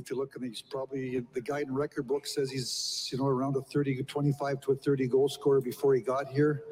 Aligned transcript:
If 0.00 0.10
you 0.10 0.16
look 0.16 0.34
and 0.36 0.44
he's 0.44 0.62
probably 0.62 1.22
the 1.34 1.40
guy 1.40 1.60
in 1.60 1.72
record 1.72 2.06
book 2.06 2.26
says 2.26 2.50
he's, 2.50 3.08
you 3.12 3.18
know, 3.18 3.26
around 3.26 3.56
a 3.56 3.60
30, 3.60 4.02
25 4.02 4.60
to 4.60 4.72
a 4.72 4.76
30 4.76 5.06
goal 5.08 5.28
scorer 5.28 5.60
before 5.60 5.94
he 5.94 6.00
got 6.00 6.28
here. 6.28 6.62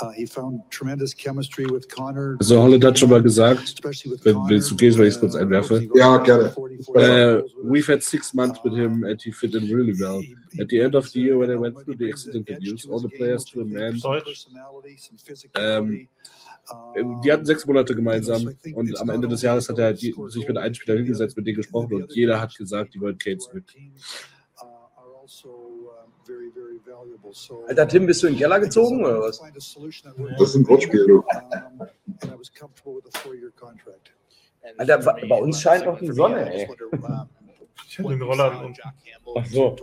Uh, 0.00 0.10
he 0.10 0.26
found 0.26 0.60
tremendous 0.70 1.14
chemistry 1.14 1.66
with 1.66 1.88
Connor. 1.88 2.36
Also 2.40 2.60
Holland 2.60 2.84
hat 2.84 2.98
schon 2.98 3.10
mal 3.10 3.22
gesagt, 3.22 3.62
especially 3.64 4.12
with 4.12 4.24
wenn 4.24 4.34
Connor. 4.34 4.50
willst 4.50 4.70
du 4.70 4.76
gehst, 4.76 4.98
weil 4.98 5.06
ich 5.06 5.14
es 5.14 5.20
kurz 5.20 5.34
einwerfe. 5.34 5.88
Ja, 5.94 6.18
gerne. 6.18 6.54
Uh, 6.94 7.42
we've 7.62 7.86
had 7.86 8.02
six 8.02 8.34
months 8.34 8.58
with 8.64 8.74
him 8.74 9.04
and 9.04 9.20
he 9.22 9.30
fit 9.32 9.54
in 9.54 9.68
really 9.70 9.94
well. 9.98 10.22
At 10.60 10.68
the 10.68 10.80
end 10.80 10.94
of 10.94 11.10
the 11.12 11.20
year, 11.20 11.38
when 11.38 11.50
I 11.50 11.56
went 11.56 11.76
through 11.84 11.96
the 11.96 12.08
exit 12.08 12.34
interviews, 12.34 12.86
all 12.86 13.00
the 13.00 13.08
players 13.08 13.44
to 13.46 13.62
a 13.62 13.64
man, 13.64 14.00
ähm, 15.54 16.08
die 17.24 17.32
hatten 17.32 17.44
sechs 17.44 17.66
Monate 17.66 17.94
gemeinsam 17.94 18.54
und 18.74 19.00
am 19.00 19.08
Ende 19.10 19.28
des 19.28 19.42
Jahres 19.42 19.68
hat 19.68 19.78
er 19.78 19.86
halt 19.86 20.02
die, 20.02 20.14
sich 20.28 20.46
mit 20.46 20.56
einem 20.56 20.74
Spieler 20.74 20.96
hingesetzt, 20.96 21.36
mit 21.36 21.46
denen 21.46 21.56
gesprochen 21.56 21.94
und 21.94 22.12
jeder 22.12 22.40
hat 22.40 22.54
gesagt, 22.56 22.94
die 22.94 23.00
wollen 23.00 23.18
Kane 23.18 23.38
zurück. 23.38 23.64
Alter 27.66 27.88
Tim, 27.88 28.06
bist 28.06 28.22
du 28.22 28.26
in 28.28 28.34
den 28.34 28.38
Keller 28.40 28.60
gezogen 28.60 29.04
oder 29.04 29.20
was? 29.20 29.42
Das 29.54 29.76
ist 30.48 30.54
ein 30.54 30.68
Wortspiel, 30.68 31.06
du. 31.06 31.24
Alter, 34.78 34.98
bei 34.98 35.40
uns 35.40 35.60
scheint 35.60 35.86
noch 35.86 35.98
die 35.98 36.12
Sonne, 36.12 36.52
ey. 36.52 36.68
Den 37.98 38.22
Roller 38.22 38.64
und 38.64 38.78
Ach 39.36 39.46
so. 39.46 39.76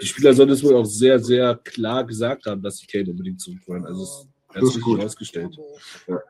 Die 0.00 0.06
Spieler 0.06 0.34
sollen 0.34 0.50
es 0.50 0.62
wohl 0.62 0.76
auch 0.76 0.84
sehr, 0.84 1.18
sehr 1.18 1.56
klar 1.56 2.04
gesagt 2.04 2.46
haben, 2.46 2.62
dass 2.62 2.78
sie 2.78 2.86
Kane 2.86 3.10
unbedingt 3.10 3.40
zurück 3.40 3.60
wollen. 3.66 3.86
Also 3.86 4.02
es 4.02 4.28
Das 4.60 4.68
sich 4.70 4.76
ist 4.78 4.82
gut. 4.84 5.02
rausgestellt. 5.02 5.56
Ja. 6.06 6.20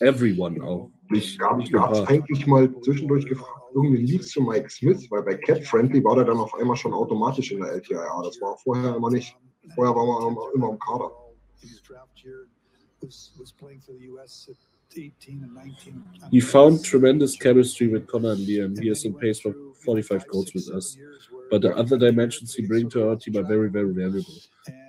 Everyone 0.00 0.62
auch. 0.62 0.90
Es 1.14 1.36
ein 1.38 1.70
paar. 1.70 2.08
eigentlich 2.08 2.46
mal 2.46 2.68
zwischendurch 2.80 3.26
gefragt, 3.26 3.62
irgendwie 3.74 4.02
Leaks 4.02 4.30
zu 4.30 4.40
Mike 4.42 4.68
Smith, 4.70 5.06
weil 5.10 5.22
bei 5.22 5.36
Cat 5.36 5.64
Friendly 5.64 6.02
war 6.02 6.16
der 6.16 6.24
dann 6.24 6.38
auf 6.38 6.54
einmal 6.54 6.76
schon 6.76 6.92
automatisch 6.92 7.52
in 7.52 7.60
der 7.60 7.72
LTIA. 7.72 8.22
Das 8.24 8.40
war 8.40 8.56
vorher 8.58 8.96
immer 8.96 9.10
nicht. 9.10 9.36
Vorher 9.74 9.94
war 9.94 10.04
man 10.06 10.32
immer- 10.32 10.48
immer 10.54 10.70
im 10.70 10.78
Kader. 10.78 11.10
He 16.30 16.40
found 16.40 16.84
tremendous 16.84 17.36
chemistry 17.36 17.88
with 17.88 18.06
Connor 18.06 18.32
and 18.32 18.46
Liam. 18.46 18.76
He 18.80 18.88
is 18.88 19.04
on 19.04 19.14
pace 19.14 19.40
for 19.40 19.54
45 19.84 20.26
goals 20.28 20.54
with 20.54 20.70
us. 20.70 20.96
But 21.50 21.62
the 21.62 21.74
other 21.76 21.98
dimensions 21.98 22.54
he 22.54 22.66
brings 22.66 22.92
to 22.94 23.02
our 23.08 23.16
team 23.16 23.36
are 23.36 23.44
very, 23.46 23.68
very 23.70 23.92
valuable. 23.94 24.34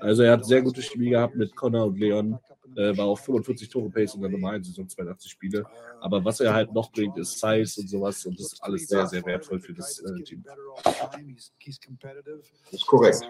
Also 0.01 0.23
er 0.23 0.33
hat 0.33 0.45
sehr 0.45 0.61
gute 0.61 0.81
Chemie 0.81 1.09
gehabt 1.09 1.35
mit 1.35 1.55
Connor 1.55 1.85
und 1.87 1.99
Leon. 1.99 2.37
Äh, 2.75 2.97
war 2.97 3.05
auf 3.05 3.21
45 3.21 3.69
Tore 3.69 3.89
Pace 3.89 4.15
in 4.15 4.21
der 4.21 4.29
normalen 4.29 4.63
Saison, 4.63 4.87
82 4.87 5.31
Spiele. 5.31 5.65
Aber 6.01 6.23
was 6.25 6.39
er 6.41 6.53
halt 6.53 6.73
noch 6.73 6.91
bringt, 6.91 7.17
ist 7.17 7.39
Size 7.39 7.81
und 7.81 7.87
sowas. 7.89 8.25
Und 8.25 8.39
das 8.39 8.53
ist 8.53 8.63
alles 8.63 8.87
sehr, 8.87 9.07
sehr 9.07 9.25
wertvoll 9.25 9.59
für 9.59 9.73
das 9.73 9.99
äh, 9.99 10.23
Team. 10.23 10.43
Das 10.83 12.73
ist 12.73 12.85
korrekt. 12.85 13.21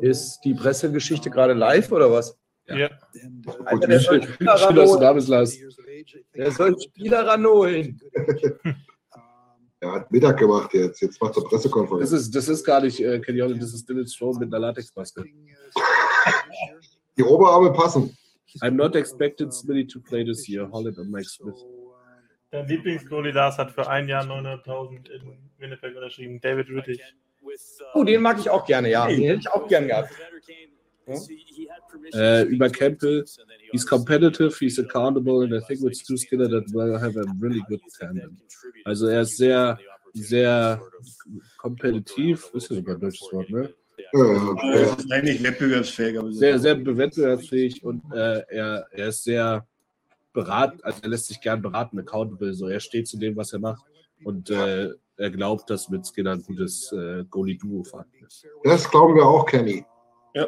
Ist 0.00 0.40
die 0.44 0.54
Pressegeschichte 0.54 1.30
gerade 1.30 1.54
live 1.54 1.90
oder 1.92 2.10
was? 2.10 2.38
Ja. 2.66 2.88
Alter, 3.64 3.86
der 3.88 4.00
soll 4.00 4.22
Schön, 4.22 4.32
Spieler 4.34 4.58
schön, 4.58 4.76
dass 4.76 4.92
du 4.92 4.98
da 4.98 5.10
ranholen. 5.10 5.14
bist, 5.16 5.28
Lars. 5.28 5.58
Der 6.34 6.52
soll 6.52 6.80
Spieler 6.80 7.26
ranholen. 7.26 8.00
Er 9.80 9.90
hat 9.94 10.12
Mittag 10.12 10.38
gemacht 10.38 10.72
jetzt. 10.74 11.00
Jetzt 11.00 11.20
macht 11.20 11.36
er 11.36 11.42
Das 11.42 11.50
Pressekonferenz. 11.50 12.12
ist, 12.12 12.32
das 12.32 12.48
ist 12.48 12.64
gar 12.64 12.80
nicht 12.82 13.00
äh, 13.00 13.18
Kenny 13.18 13.40
Holland, 13.40 13.60
das 13.60 13.74
ist 13.74 13.88
Dylan 13.88 14.06
Strome 14.06 14.38
mit 14.38 14.54
einer 14.54 14.60
Latexmaske. 14.60 15.24
Die 17.16 17.24
Oberarme 17.24 17.72
passen. 17.72 18.16
I'm 18.60 18.76
not 18.76 18.96
expecting 18.96 19.50
Smitty 19.50 19.88
to 19.92 20.00
play 20.00 20.24
this 20.24 20.48
year. 20.48 20.68
Holland 20.70 20.98
und 20.98 21.10
Mike 21.10 21.28
Smith. 21.28 21.64
Dein 22.50 22.66
Lieblingsgoalie 22.68 23.32
Lars 23.32 23.56
hat 23.56 23.70
für 23.72 23.88
ein 23.88 24.08
Jahr 24.08 24.24
900.000 24.24 25.10
in 25.10 25.38
Winnipeg 25.58 25.96
unterschrieben. 25.96 26.38
David 26.40 26.68
Rittig. 26.68 27.00
Oh, 27.94 28.04
den 28.04 28.20
mag 28.20 28.38
ich 28.38 28.50
auch 28.50 28.64
gerne, 28.66 28.90
ja. 28.90 29.06
Den 29.06 29.22
hätte 29.22 29.40
ich 29.40 29.48
auch 29.50 29.66
gern 29.66 29.86
gehabt. 29.86 30.10
Äh, 32.14 32.44
über 32.44 32.70
Campbell, 32.70 33.24
he's 33.72 33.86
competitive, 33.86 34.54
he's 34.58 34.78
accountable, 34.78 35.42
and 35.42 35.52
I 35.52 35.60
think 35.60 35.82
with 35.82 35.98
Stu 35.98 36.16
Skinner 36.16 36.48
that 36.48 36.72
will 36.72 36.98
have 36.98 37.16
a 37.16 37.24
really 37.40 37.62
good 37.68 37.80
tandem. 37.98 38.36
Also 38.84 39.08
er 39.08 39.22
ist 39.22 39.36
sehr, 39.36 39.78
sehr 40.12 40.80
kompetitiv, 41.58 42.50
ist 42.54 42.70
ja 42.70 42.76
sogar 42.76 42.96
ein 42.96 43.00
deutsches 43.00 43.32
Wort, 43.32 43.50
ne? 43.50 43.74
Ja, 43.96 44.82
ist 44.82 45.12
eigentlich 45.12 45.42
wettbewerbsfähig, 45.42 46.18
aber 46.18 46.32
Sehr, 46.32 46.58
sehr 46.58 46.84
wettbewerbsfähig 46.84 47.84
und 47.84 48.02
äh, 48.12 48.42
er, 48.48 48.86
er 48.90 49.08
ist 49.08 49.24
sehr 49.24 49.66
berat, 50.32 50.82
also 50.82 51.00
er 51.02 51.08
lässt 51.08 51.26
sich 51.26 51.40
gern 51.40 51.62
beraten, 51.62 51.98
accountable, 51.98 52.54
so 52.54 52.68
er 52.68 52.80
steht 52.80 53.06
zu 53.08 53.18
dem, 53.18 53.36
was 53.36 53.52
er 53.52 53.58
macht 53.58 53.84
und 54.24 54.50
äh, 54.50 54.90
er 55.16 55.30
glaubt, 55.30 55.68
dass 55.70 55.88
mit 55.88 56.06
Skinner 56.06 56.32
ein 56.32 56.42
gutes 56.42 56.90
äh, 56.92 57.24
Goalie-Duo 57.28 57.84
vorhanden 57.84 58.24
ist. 58.26 58.46
Das 58.64 58.90
glauben 58.90 59.14
wir 59.14 59.24
auch, 59.24 59.46
Kenny. 59.46 59.84
Ja. 60.34 60.46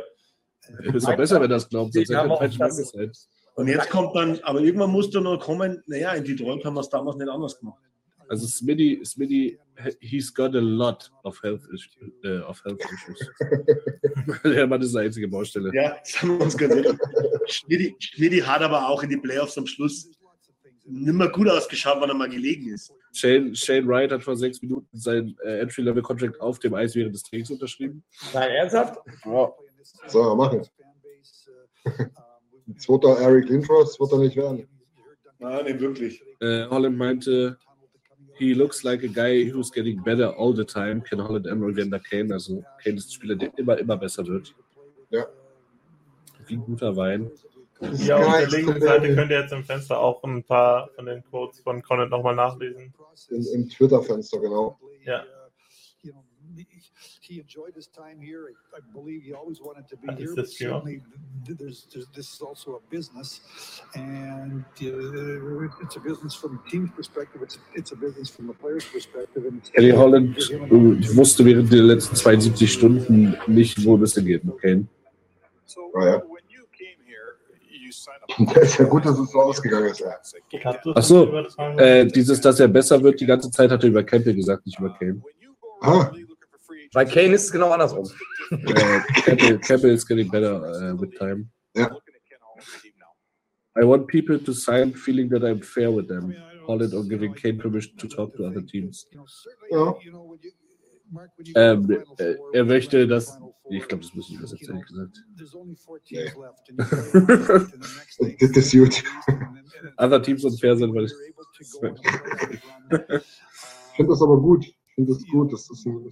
Ist 0.94 1.06
doch 1.06 1.16
besser, 1.16 1.36
wenn 1.36 1.42
er 1.42 1.48
das 1.48 1.68
glaubt, 1.68 1.94
er 1.94 2.30
auch 2.30 2.40
das-. 2.40 3.28
Und 3.56 3.68
jetzt 3.68 3.90
kommt 3.90 4.16
dann, 4.16 4.40
aber 4.42 4.60
irgendwann 4.60 4.90
muss 4.90 5.10
da 5.10 5.20
noch 5.20 5.38
kommen, 5.38 5.82
naja, 5.86 6.12
in 6.14 6.24
Detroit 6.24 6.64
haben 6.64 6.74
wir 6.74 6.80
es 6.80 6.88
damals 6.88 7.16
nicht 7.16 7.28
anders 7.28 7.58
gemacht. 7.58 7.80
Also 8.28 8.46
Smitty, 8.46 9.04
Smitty, 9.04 9.58
he's 10.00 10.32
got 10.32 10.54
a 10.54 10.60
lot 10.60 11.10
of 11.24 11.38
health, 11.42 11.62
issues, 11.72 11.96
äh, 12.24 12.40
of 12.40 12.62
health 12.64 12.80
issues. 12.80 14.42
Der 14.44 14.66
Mann 14.66 14.80
ist 14.82 14.94
die 14.94 14.98
einzige 14.98 15.28
Baustelle. 15.28 15.70
Ja, 15.74 15.96
sagen 16.04 16.38
wir 16.38 16.44
uns 16.44 16.56
ganz 16.56 16.74
ehrlich. 16.74 17.94
Schmidi 17.98 18.40
hat 18.40 18.62
aber 18.62 18.88
auch 18.88 19.02
in 19.02 19.10
die 19.10 19.16
Playoffs 19.16 19.58
am 19.58 19.66
Schluss 19.66 20.10
nimmer 20.86 21.28
gut 21.28 21.48
ausgeschaut, 21.48 21.96
wann 22.00 22.10
er 22.10 22.14
mal 22.14 22.28
gelegen 22.28 22.72
ist. 22.72 22.92
Shane, 23.12 23.54
Shane 23.54 23.86
Wright 23.86 24.10
hat 24.10 24.22
vor 24.22 24.36
sechs 24.36 24.60
Minuten 24.60 24.86
sein 24.92 25.36
äh, 25.44 25.60
Entry-Level-Contract 25.60 26.40
auf 26.40 26.58
dem 26.58 26.74
Eis 26.74 26.94
während 26.94 27.14
des 27.14 27.22
Trainings 27.22 27.50
unterschrieben. 27.50 28.02
Nein, 28.32 28.50
ernsthaft? 28.50 28.98
Ja. 29.24 29.52
Soll 30.08 30.28
er 30.28 30.34
machen. 30.34 30.62
Zweiter 32.78 33.18
Eric 33.20 33.48
Lindros 33.48 33.98
wird 34.00 34.12
er 34.12 34.18
nicht 34.18 34.36
werden. 34.36 34.66
Nein, 35.38 35.64
nicht 35.64 35.80
wirklich. 35.80 36.22
Äh, 36.40 36.66
Holland 36.68 36.96
meinte, 36.96 37.58
he 38.36 38.54
looks 38.54 38.84
like 38.84 39.02
a 39.02 39.08
guy 39.08 39.44
who's 39.44 39.70
getting 39.70 40.02
better 40.02 40.30
all 40.36 40.54
the 40.54 40.64
time. 40.64 41.02
Ken 41.02 41.18
Holland 41.18 41.46
and 41.46 41.62
Evander 41.62 42.00
Kane. 42.00 42.32
Also 42.32 42.64
Kane 42.82 42.96
ist 42.96 43.08
ein 43.08 43.12
Spieler, 43.12 43.36
der 43.36 43.56
immer, 43.56 43.78
immer 43.78 43.96
besser 43.96 44.26
wird. 44.26 44.54
Ja. 45.10 45.26
Wie 46.46 46.54
ein 46.54 46.64
guter 46.64 46.96
Wein. 46.96 47.30
Ja, 47.98 48.16
auf 48.16 48.38
der 48.38 48.48
linken 48.48 48.80
Seite 48.80 49.14
könnt 49.14 49.30
ihr 49.30 49.40
jetzt 49.40 49.52
im 49.52 49.64
Fenster 49.64 49.98
auch 49.98 50.22
ein 50.24 50.42
paar 50.42 50.88
von 50.94 51.06
den 51.06 51.22
Quotes 51.24 51.60
von 51.60 51.82
Conant 51.82 52.10
nochmal 52.10 52.34
nachlesen. 52.34 52.94
Im, 53.30 53.46
im 53.52 53.68
Twitter-Fenster, 53.68 54.38
genau. 54.38 54.78
Ja. 55.04 55.24
He 57.20 57.40
enjoyed 57.40 57.74
his 57.74 57.88
time 57.88 58.20
here. 58.20 58.48
I, 58.76 58.80
believe 58.92 59.22
he 59.22 59.32
always 59.32 59.60
wanted 59.60 59.88
to 59.88 59.96
be 59.96 60.06
Hat 60.08 60.18
here. 60.18 60.30
es 60.30 60.34
But 60.34 60.44
das 60.44 60.58
gemacht? 60.58 60.82
certainly, 60.84 61.02
th- 61.46 61.58
there's, 61.58 61.86
there's 61.92 62.08
this 62.14 62.32
is 62.34 62.40
also 62.40 62.76
a 62.76 62.80
business, 62.90 63.40
and 63.94 64.64
uh, 64.82 65.82
it's 65.84 65.96
a 65.96 66.00
business 66.00 66.34
from 66.34 66.58
the 66.58 66.70
team's 66.70 66.90
perspective. 66.94 67.42
It's 67.42 67.58
it's 67.74 67.92
a 67.92 67.96
business 67.96 68.28
from 68.30 68.46
the 68.46 68.54
players' 68.54 68.84
perspective. 68.84 69.44
And 69.46 69.58
it's 69.58 69.70
Kelly 69.70 69.90
Holland 69.90 70.36
give 70.36 70.48
him 70.50 70.62
an 70.64 70.70
äh, 70.70 70.74
opportunity. 70.74 71.16
wusste 71.16 71.44
während 71.44 71.72
der 71.72 71.82
letzten 71.82 72.16
72 72.16 72.72
Stunden 72.72 73.36
nicht, 73.46 73.84
wo 73.84 73.96
das 73.96 74.14
hingeht 74.14 74.44
mit 74.44 74.58
Kane. 74.60 74.86
Ja, 75.94 76.06
ja. 76.08 76.22
Das 78.54 78.64
ist 78.64 78.78
ja 78.78 78.84
gut, 78.86 79.04
dass 79.04 79.18
es 79.18 79.30
so 79.30 79.40
ausgegangen 79.40 79.86
ist. 79.86 80.00
Ja. 80.00 80.16
Ach 80.94 81.02
so? 81.02 81.32
Äh, 81.76 82.06
dieses, 82.06 82.40
dass 82.40 82.58
er 82.60 82.68
besser 82.68 83.02
wird, 83.02 83.20
die 83.20 83.26
ganze 83.26 83.50
Zeit 83.50 83.70
hat 83.70 83.82
er 83.82 83.88
über 83.88 84.02
Campbell 84.02 84.34
gesagt, 84.34 84.66
nicht 84.66 84.78
über 84.78 84.92
Kane. 84.98 85.22
Ah, 85.80 86.10
Bei 86.92 87.04
Kane 87.04 87.34
ist 87.34 87.44
es 87.44 87.52
genau 87.52 87.70
andersrum. 87.70 88.08
Campbell, 89.24 89.58
Campbell 89.58 89.90
is 89.90 90.06
getting 90.06 90.30
better 90.30 90.62
uh, 90.62 91.00
with 91.00 91.16
time. 91.18 91.50
Ja. 91.74 91.90
I 93.76 93.84
want 93.84 94.06
people 94.06 94.38
to 94.38 94.52
sign 94.52 94.94
feeling 94.94 95.28
that 95.30 95.42
I'm 95.42 95.60
fair 95.60 95.90
with 95.90 96.08
them. 96.08 96.34
Holland 96.66 96.94
or 96.94 97.04
giving 97.04 97.34
Kane 97.34 97.58
permission 97.58 97.96
to 97.98 98.08
talk 98.08 98.34
to 98.36 98.46
other 98.46 98.62
teams. 98.62 99.06
ja. 99.70 99.94
Ähm, 101.54 101.90
äh, 102.18 102.34
er 102.52 102.64
möchte, 102.64 103.06
dass. 103.06 103.38
Ich 103.70 103.86
glaube, 103.88 104.02
das 104.02 104.14
muss 104.14 104.28
ich 104.28 104.36
übersetzen, 104.36 104.74
ehrlich 104.74 104.86
gesagt. 104.86 105.24
Nee. 106.10 106.32
Das 108.40 108.56
ist 108.56 108.72
gut. 108.72 109.04
Other 109.96 110.22
teams 110.22 110.44
unfair 110.44 110.76
sind, 110.76 110.94
weil 110.94 111.04
ich. 111.04 111.12
Ich 111.60 111.68
finde 113.96 114.10
das 114.10 114.22
aber 114.22 114.40
gut. 114.40 114.66
Ich 114.96 115.06
finde 115.06 115.12
das 115.12 115.26
gut. 115.26 115.52
Das 115.52 115.68
ist 115.68 115.86
ein, 115.86 116.08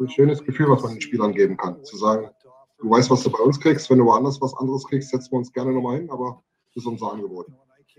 ein 0.00 0.08
schönes 0.08 0.42
Gefühl, 0.42 0.70
was 0.70 0.82
man 0.82 0.92
den 0.92 1.02
Spielern 1.02 1.34
geben 1.34 1.54
kann. 1.58 1.84
Zu 1.84 1.98
sagen, 1.98 2.30
du 2.78 2.88
weißt, 2.88 3.10
was 3.10 3.22
du 3.22 3.30
bei 3.30 3.40
uns 3.40 3.60
kriegst. 3.60 3.90
Wenn 3.90 3.98
du 3.98 4.06
woanders 4.06 4.40
was 4.40 4.54
anderes 4.56 4.84
kriegst, 4.86 5.10
setzen 5.10 5.32
wir 5.32 5.38
uns 5.38 5.52
gerne 5.52 5.72
nochmal 5.72 5.98
hin, 5.98 6.10
aber 6.10 6.42
das 6.74 6.82
ist 6.82 6.86
unser 6.86 7.12
Angebot. 7.12 7.48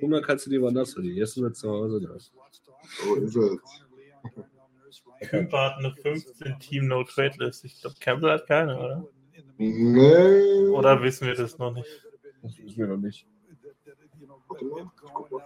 Hunger 0.01 0.21
kannst 0.21 0.47
du 0.47 0.49
dir 0.49 0.59
woanders 0.63 0.93
verdienen. 0.93 1.17
Jetzt 1.17 1.35
sind 1.35 1.43
wir 1.43 1.53
zu 1.53 1.69
Hause 1.69 2.01
da. 2.01 2.17
So 2.17 3.15
ist 3.15 3.35
es. 3.35 3.59
Küper 5.29 5.65
hat 5.65 5.77
eine 5.77 5.89
15-Team-No-Trade-List. 5.89 7.65
Ich 7.65 7.79
glaube, 7.79 7.95
Campbell 7.99 8.31
hat 8.31 8.47
keine, 8.47 8.75
oder? 8.75 9.07
Nee. 9.57 10.67
Oder 10.69 10.99
wissen 11.03 11.27
wir 11.27 11.35
das 11.35 11.59
noch 11.59 11.73
nicht? 11.73 11.87
Das 12.41 12.57
wissen 12.57 12.77
wir 12.77 12.87
noch 12.87 12.97
nicht. 12.97 13.27
Warte 14.53 14.65
mal, 14.65 14.81
ich 14.83 15.01
guck 15.13 15.31
mal. 15.31 15.41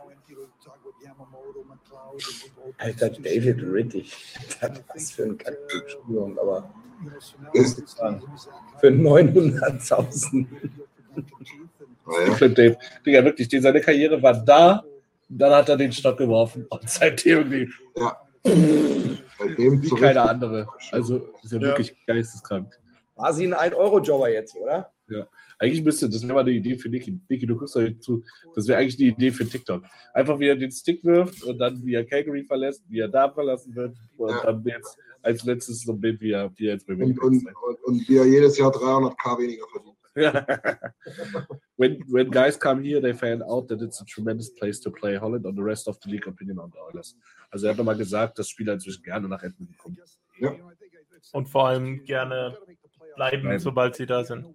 Alter, 2.77 3.09
David 3.09 3.61
Riddick. 3.63 4.11
Was 4.93 5.11
für 5.11 5.23
ein 5.23 5.37
Kackentschuldigung, 5.37 6.37
aber 6.39 6.69
Ist, 7.53 7.79
für 8.79 8.87
900.000. 8.87 10.45
naja. 12.05 12.27
Ich 12.27 12.33
finde 12.35 12.53
Dave, 12.55 12.77
Digga, 13.05 13.23
wirklich, 13.23 13.47
die, 13.47 13.59
seine 13.59 13.81
Karriere 13.81 14.21
war 14.21 14.33
da, 14.33 14.83
dann 15.29 15.53
hat 15.53 15.69
er 15.69 15.77
den 15.77 15.91
Stock 15.91 16.17
geworfen 16.17 16.65
und 16.69 16.89
seitdem 16.89 17.37
irgendwie 17.51 17.73
Ja. 17.95 18.17
Wie 18.45 19.89
keine 19.99 20.21
andere. 20.21 20.67
Also 20.91 21.17
ist 21.43 21.51
ja 21.51 21.57
Ja. 21.59 21.67
wirklich 21.67 21.95
geisteskrank. 22.05 22.77
War 23.15 23.33
sie 23.33 23.47
ein 23.47 23.53
1-Euro-Jobber 23.53 24.29
jetzt, 24.29 24.55
oder? 24.55 24.91
Eigentlich 25.59 25.83
müsste, 25.83 26.07
das 26.07 26.21
wäre 26.21 26.33
mal 26.33 26.41
eine 26.41 26.51
Idee 26.51 26.75
für 26.77 26.87
Niki. 26.89 27.19
Niki, 27.29 27.45
du 27.47 27.57
guckst 27.57 27.75
doch 27.75 27.81
hier 27.81 27.99
zu. 27.99 28.23
Das 28.55 28.67
wäre 28.67 28.79
eigentlich 28.79 28.97
die 28.97 29.07
Idee 29.07 29.31
für 29.31 29.45
TikTok. 29.45 29.83
Einfach 30.13 30.39
wie 30.39 30.47
er 30.47 30.55
den 30.55 30.71
Stick 30.71 31.03
wirft 31.03 31.43
und 31.43 31.57
dann 31.57 31.83
wie 31.85 31.95
er 31.95 32.05
Calgary 32.05 32.43
verlässt, 32.43 32.83
wie 32.89 32.99
er 32.99 33.07
da 33.07 33.29
verlassen 33.31 33.75
wird 33.75 33.95
und 34.17 34.29
Ja. 34.29 34.43
dann 34.43 34.63
jetzt 34.65 34.97
als 35.23 35.43
letztes 35.45 35.81
so 35.81 35.93
ein 35.93 35.99
Bild, 35.99 36.21
wie 36.21 36.31
er, 36.31 36.51
wie 36.57 36.67
er 36.67 36.73
jetzt 36.73 36.85
bei 36.85 36.93
Und, 36.93 37.19
und, 37.19 37.45
und, 37.47 37.83
und 37.83 38.07
wir 38.09 38.25
jedes 38.25 38.57
Jahr 38.57 38.71
300k 38.71 39.39
weniger 39.39 39.65
verdienen. 39.71 39.93
Ja. 40.15 40.45
when, 41.77 42.03
when 42.07 42.29
guys 42.31 42.57
come 42.57 42.81
here, 42.83 42.99
they 43.01 43.13
find 43.13 43.43
out 43.43 43.67
that 43.69 43.81
it's 43.81 44.01
a 44.01 44.05
tremendous 44.05 44.49
place 44.55 44.79
to 44.81 44.89
play. 44.91 45.15
Holland 45.17 45.45
on 45.45 45.55
the 45.55 45.61
rest 45.61 45.87
of 45.87 45.97
the 46.03 46.09
league 46.09 46.27
opinion 46.27 46.59
on 46.59 46.71
the 46.71 46.79
Oilers. 46.79 47.15
Also 47.51 47.65
er 47.67 47.71
hat 47.71 47.77
nochmal 47.77 47.97
gesagt, 47.97 48.37
dass 48.39 48.49
Spieler 48.49 48.73
inzwischen 48.73 49.03
gerne 49.03 49.27
nach 49.27 49.43
Edmonton 49.43 49.75
kommen. 49.77 49.97
Und 51.33 51.49
vor 51.49 51.67
allem 51.67 52.03
gerne 52.05 52.57
bleiben, 53.15 53.41
Bleiben. 53.41 53.59
sobald 53.59 53.95
sie 53.95 54.05
da 54.05 54.23
sind. 54.23 54.45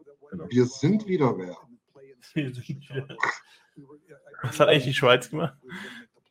Wir 0.49 0.67
sind 0.67 1.07
wieder 1.07 1.37
wer. 1.37 1.57
Was 4.43 4.61
hat 4.61 4.69
eigentlich 4.69 4.85
die 4.85 4.95
Schweiz 4.95 5.31
gemacht? 5.31 5.55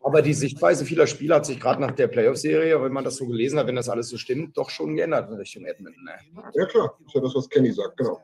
Aber 0.04 0.22
die 0.22 0.34
Sichtweise 0.34 0.84
vieler 0.86 1.06
Spieler 1.06 1.36
hat 1.36 1.46
sich 1.46 1.60
gerade 1.60 1.80
nach 1.80 1.92
der 1.92 2.08
Playoff-Serie, 2.08 2.82
wenn 2.82 2.92
man 2.92 3.04
das 3.04 3.18
so 3.18 3.28
gelesen 3.28 3.60
hat, 3.60 3.68
wenn 3.68 3.76
das 3.76 3.88
alles 3.88 4.10
so 4.10 4.18
stimmt, 4.18 4.58
doch 4.58 4.70
schon 4.70 4.96
geändert 4.96 5.30
in 5.30 5.36
Richtung 5.36 5.66
Edmonton. 5.66 6.04
Ne? 6.04 6.14
Ja 6.56 6.66
klar, 6.66 6.98
ist 7.06 7.14
ja 7.14 7.22
das, 7.22 7.36
was 7.36 7.48
Kenny 7.50 7.72
sagt, 7.72 7.98
genau. 7.98 8.20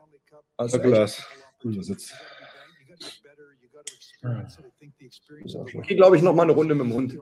Also 0.56 0.78
Douglas. 0.78 1.24
Guter 1.60 1.82
Sitz. 1.82 2.12
ich 5.00 5.86
gehe, 5.86 5.96
glaube 5.96 6.16
ich, 6.16 6.22
noch 6.22 6.34
mal 6.34 6.42
eine 6.42 6.52
Runde 6.52 6.74
mit 6.74 6.86
dem 6.86 6.92
Hund. 6.92 7.18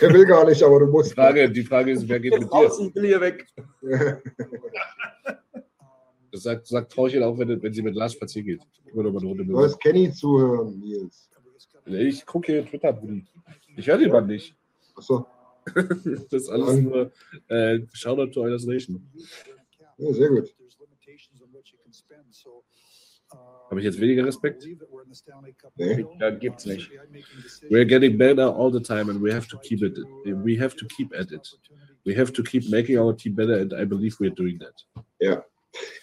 Er 0.00 0.12
will 0.12 0.24
gar 0.24 0.46
nicht, 0.46 0.62
aber 0.62 0.80
du 0.80 0.86
Die 0.86 0.92
musst. 0.92 1.14
Frage, 1.14 1.50
die 1.50 1.64
Frage 1.64 1.92
ist, 1.92 2.08
wer 2.08 2.20
geht 2.20 2.32
mit 2.38 2.50
dir? 2.50 2.64
Ich 2.66 2.94
will 2.94 3.06
hier 3.06 3.20
weg. 3.20 3.46
Das 6.32 6.42
sagt, 6.42 6.66
sagt 6.66 6.92
Frauchen 6.94 7.22
auch, 7.22 7.38
wenn, 7.38 7.62
wenn 7.62 7.72
sie 7.72 7.82
mit 7.82 7.94
Lars 7.94 8.14
spazieren 8.14 8.46
geht. 8.46 8.60
Mal 8.94 9.06
eine 9.06 9.18
Runde 9.18 9.44
Du 9.44 9.52
sollst 9.54 9.80
Kenny 9.80 10.10
zuhören, 10.10 10.80
Nils. 10.80 11.28
Ich 11.86 12.24
gucke 12.24 12.52
hier 12.52 12.66
Twitter, 12.66 12.92
Brudi. 12.92 13.24
Ich 13.76 13.86
höre 13.86 13.98
den 13.98 14.10
Mann 14.10 14.26
nicht. 14.26 14.54
Achso, 14.94 15.26
Das 15.74 16.42
ist 16.42 16.48
alles 16.48 16.80
nur 16.80 17.12
äh, 17.48 17.80
Shoutout 17.92 18.32
to 18.32 18.42
Oilers 18.42 18.64
Nation. 18.64 19.06
ja, 19.98 20.12
sehr 20.12 20.28
gut. 20.28 20.54
Habe 23.70 23.80
ich 23.80 23.86
jetzt 23.86 24.00
weniger 24.00 24.26
Respekt? 24.26 24.66
Nee. 25.76 26.06
Ja, 26.20 26.30
gibt's 26.30 26.66
nicht. 26.66 26.90
We're 27.70 27.86
getting 27.86 28.18
better 28.18 28.54
all 28.54 28.70
the 28.70 28.82
time 28.82 29.10
and 29.10 29.22
we 29.22 29.32
have 29.34 29.48
to 29.48 29.58
keep 29.58 29.82
it. 29.82 29.98
We 30.26 30.60
have 30.60 30.76
to 30.76 30.86
keep 30.86 31.14
at 31.14 31.32
it. 31.32 31.58
We 32.04 32.14
have 32.14 32.32
to 32.32 32.42
keep 32.42 32.68
making 32.68 32.98
our 32.98 33.16
team 33.16 33.34
better 33.34 33.58
and 33.60 33.72
I 33.72 33.86
believe 33.86 34.18
we're 34.20 34.34
doing 34.34 34.58
that. 34.58 34.84
Ja. 35.20 35.42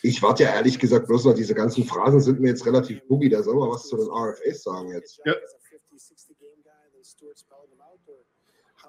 Ich 0.01 0.21
warte 0.21 0.43
ja 0.43 0.53
ehrlich 0.55 0.79
gesagt 0.79 1.07
bloß 1.07 1.25
noch, 1.25 1.33
diese 1.33 1.53
ganzen 1.53 1.83
Phrasen 1.83 2.21
sind 2.21 2.39
mir 2.39 2.49
jetzt 2.49 2.65
relativ 2.65 3.01
boogie. 3.07 3.29
Da 3.29 3.43
soll 3.43 3.55
man 3.55 3.69
was 3.69 3.87
zu 3.87 3.97
den 3.97 4.07
RFAs 4.07 4.63
sagen 4.63 4.89
jetzt. 4.89 5.21
Ja. 5.25 5.35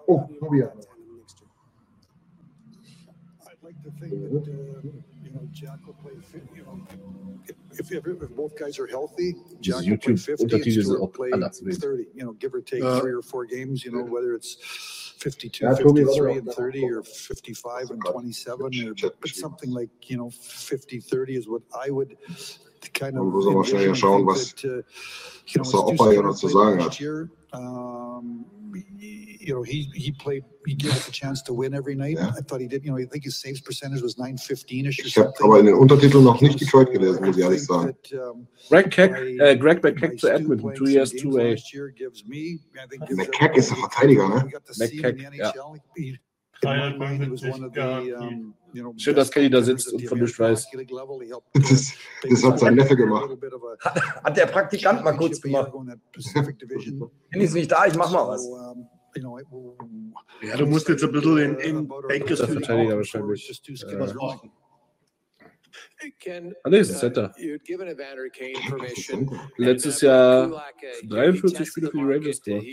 Oh, 0.07 0.21
Boogie. 0.41 0.65
I'd 3.47 3.63
like 3.63 5.01
to 5.33 5.39
think 5.39 5.53
that, 5.55 5.67
uh, 5.67 5.71
you 5.71 5.75
know, 5.75 5.77
Jack 5.77 5.87
will 5.87 5.95
play, 5.95 6.13
fi- 6.21 6.57
you 6.57 6.63
know, 6.65 6.81
if, 7.73 7.91
if, 7.93 8.07
if 8.07 8.31
both 8.31 8.59
guys 8.59 8.79
are 8.79 8.87
healthy, 8.87 9.35
Jack 9.61 9.85
will 9.87 9.97
play 9.99 10.17
50 10.17 10.45
and 10.45 10.65
Stuart 10.65 11.01
will 11.01 11.09
play 11.09 11.31
30, 11.31 12.07
you 12.15 12.25
know, 12.25 12.33
give 12.33 12.55
or 12.55 12.61
take 12.61 12.83
Ja. 12.83 13.01
three 13.01 13.13
or 13.13 13.23
four 13.23 13.45
games, 13.47 13.85
you 13.85 13.93
know, 13.93 14.03
whether 14.05 14.35
it's 14.35 15.15
52, 15.19 15.65
Ja, 15.65 15.75
Tobi, 15.75 16.05
warte 16.05 16.07
53 16.07 16.33
and 16.39 16.53
30 16.53 16.85
or 16.85 17.03
55 17.03 17.91
and 17.91 18.03
27 18.05 18.67
or, 18.89 18.95
Chat 18.95 19.13
but 19.21 19.31
something 19.31 19.71
like, 19.71 19.91
you 20.11 20.17
know, 20.17 20.31
50, 20.31 21.01
30 21.01 21.37
is 21.37 21.49
what 21.49 21.63
I 21.79 21.91
would 21.91 22.17
kind 22.95 23.17
of. 23.19 23.25
Man 23.25 23.33
muss 23.33 23.47
aber 23.47 23.65
schnell 23.65 23.83
envision. 23.83 23.91
I 23.93 23.99
schauen, 23.99 24.17
think 24.19 24.29
was- 24.29 24.53
that, 24.55 24.65
uh, 24.65 24.83
you 25.47 25.59
know, 25.59 25.63
was 25.63 25.73
der 25.73 25.79
Stu 25.79 25.97
Skinner 25.97 26.33
played 26.35 26.81
last 26.81 27.01
year. 27.01 27.31
Um, 27.53 28.45
you 28.99 29.55
know, 29.55 29.63
he, 29.63 29.91
he 29.95 30.13
played, 30.13 30.45
he 30.67 30.75
gave 30.75 30.93
us 30.93 31.09
a 31.09 31.11
chance 31.11 31.43
to 31.43 31.53
win 31.53 31.75
every 31.75 31.97
night. 31.97 32.17
Ja. 32.19 32.29
I 32.39 32.43
thought 32.43 32.61
he 32.61 32.69
did, 32.69 32.85
you 32.85 32.93
know, 32.93 32.99
I 32.99 33.07
think 33.07 33.25
his 33.25 33.41
saves 33.41 33.61
percentage 33.61 34.03
was 34.03 34.17
915-ish 34.17 35.01
or 35.01 35.07
Ich 35.07 35.17
habe 35.17 35.27
something. 35.29 35.47
aber 35.47 35.59
in 35.61 35.67
den 35.67 35.75
Untertiteln 35.75 36.23
noch 36.25 36.41
nicht 36.41 36.61
Detroit 36.61 36.93
gelesen, 36.93 37.25
muss 37.25 37.37
ich 37.37 37.43
ehrlich 37.43 37.65
sagen. 37.65 37.97
Um, 38.13 38.47
Greg 38.69 38.91
Keck, 38.91 39.13
äh, 39.41 39.57
Greg 39.57 39.83
McKeck 39.83 40.19
zu 40.21 40.29
Edmonton, 40.29 40.75
two 40.75 40.89
years, 40.89 41.11
two 41.11 41.33
way. 41.33 41.57
McKeck 43.11 43.57
ist 43.57 43.71
der 43.71 43.77
Verteidiger, 43.79 44.29
ne? 44.29 44.51
McKeck, 44.79 45.21
ja. 45.37 45.53
Keine 45.53 45.59
75 45.59 45.59
garantiert. 45.59 46.21
Schön, 48.97 49.17
dass 49.17 49.31
Kenny 49.31 49.51
da 49.51 49.63
sitzt 49.63 49.93
und 49.93 50.07
von 50.07 50.21
nichts 50.21 50.39
weiß. 50.39 50.69
Das, 51.55 51.93
das 52.29 52.45
hat 52.45 52.59
sein 52.59 52.75
Neffe 52.75 52.97
gemacht. 52.97 53.31
Hat 54.23 54.37
der 54.37 54.47
Praktikant 54.47 55.03
mal 55.03 55.17
kurz 55.17 55.41
gemacht. 55.41 55.73
Kenny 57.33 57.45
ist 57.45 57.55
nicht 57.55 57.73
da, 57.73 57.87
ich 57.87 57.97
mach 57.97 58.13
mal 58.13 58.29
was. 58.29 58.49
Ja, 60.43 60.57
du 60.57 60.67
musst 60.67 60.89
jetzt 60.89 61.03
ein 61.03 61.13
bisschen 61.13 61.39
in, 61.39 61.57
in 61.57 61.89
Bankers 61.89 62.41
Verteidiger 62.41 62.97
wahrscheinlich. 62.97 63.63
machen. 64.15 64.53
Ah, 66.65 66.69
nee, 66.69 66.79
ist 66.79 66.91
ein 66.91 66.97
Center. 66.99 67.33
Letztes 69.57 70.01
Jahr 70.01 70.49
43 71.09 71.69
Spiele 71.69 71.91
für 71.91 71.97
die 71.99 72.03
Rangers 72.05 72.41
gemacht. 72.43 72.67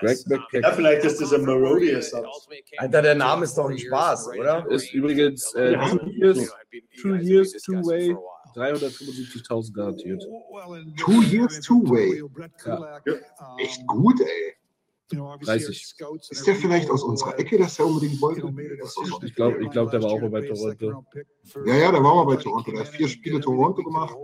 Greg 0.00 0.18
McKeck 0.26 0.62
Ja, 0.62 0.72
vielleicht 0.72 1.04
ist 1.04 1.20
das 1.20 1.32
ein 1.32 1.44
Marody-Ersatz. 1.44 2.24
Alter, 2.78 3.02
der 3.02 3.14
Name 3.14 3.44
ist 3.44 3.54
doch 3.56 3.68
ein 3.70 3.78
Spaß, 3.78 4.28
oder? 4.38 4.66
ist 4.70 4.92
übrigens 4.94 5.54
äh, 5.54 5.72
two 5.74 6.06
years, 6.10 6.52
two 7.00 7.14
years, 7.16 7.52
two 7.62 7.72
way, 7.86 8.16
375.000 8.54 9.72
garantiert. 9.74 10.22
Two 10.96 11.22
years, 11.22 11.60
two 11.60 11.82
way. 11.88 12.22
Ja. 12.66 13.00
Echt 13.58 13.86
gut, 13.86 14.20
ey. 14.20 14.54
30. 15.10 15.94
Ist 16.30 16.46
der 16.46 16.54
vielleicht 16.54 16.90
aus 16.90 17.02
unserer 17.02 17.38
Ecke, 17.38 17.58
dass 17.58 17.78
er 17.78 17.86
unbedingt 17.86 18.20
wollte? 18.20 18.52
Ich 19.24 19.34
glaube, 19.34 19.62
ich 19.62 19.70
glaub, 19.70 19.90
der 19.90 20.02
war 20.02 20.10
auch 20.10 20.20
mal 20.20 20.30
bei 20.30 20.42
Toronto. 20.42 21.04
Ja, 21.64 21.74
ja, 21.76 21.92
der 21.92 22.02
war 22.02 22.14
mal 22.16 22.24
bei 22.24 22.36
Toronto. 22.36 22.70
Der 22.70 22.80
hat 22.80 22.88
vier 22.88 23.08
Spiele 23.08 23.40
Toronto 23.40 23.82
gemacht. 23.82 24.14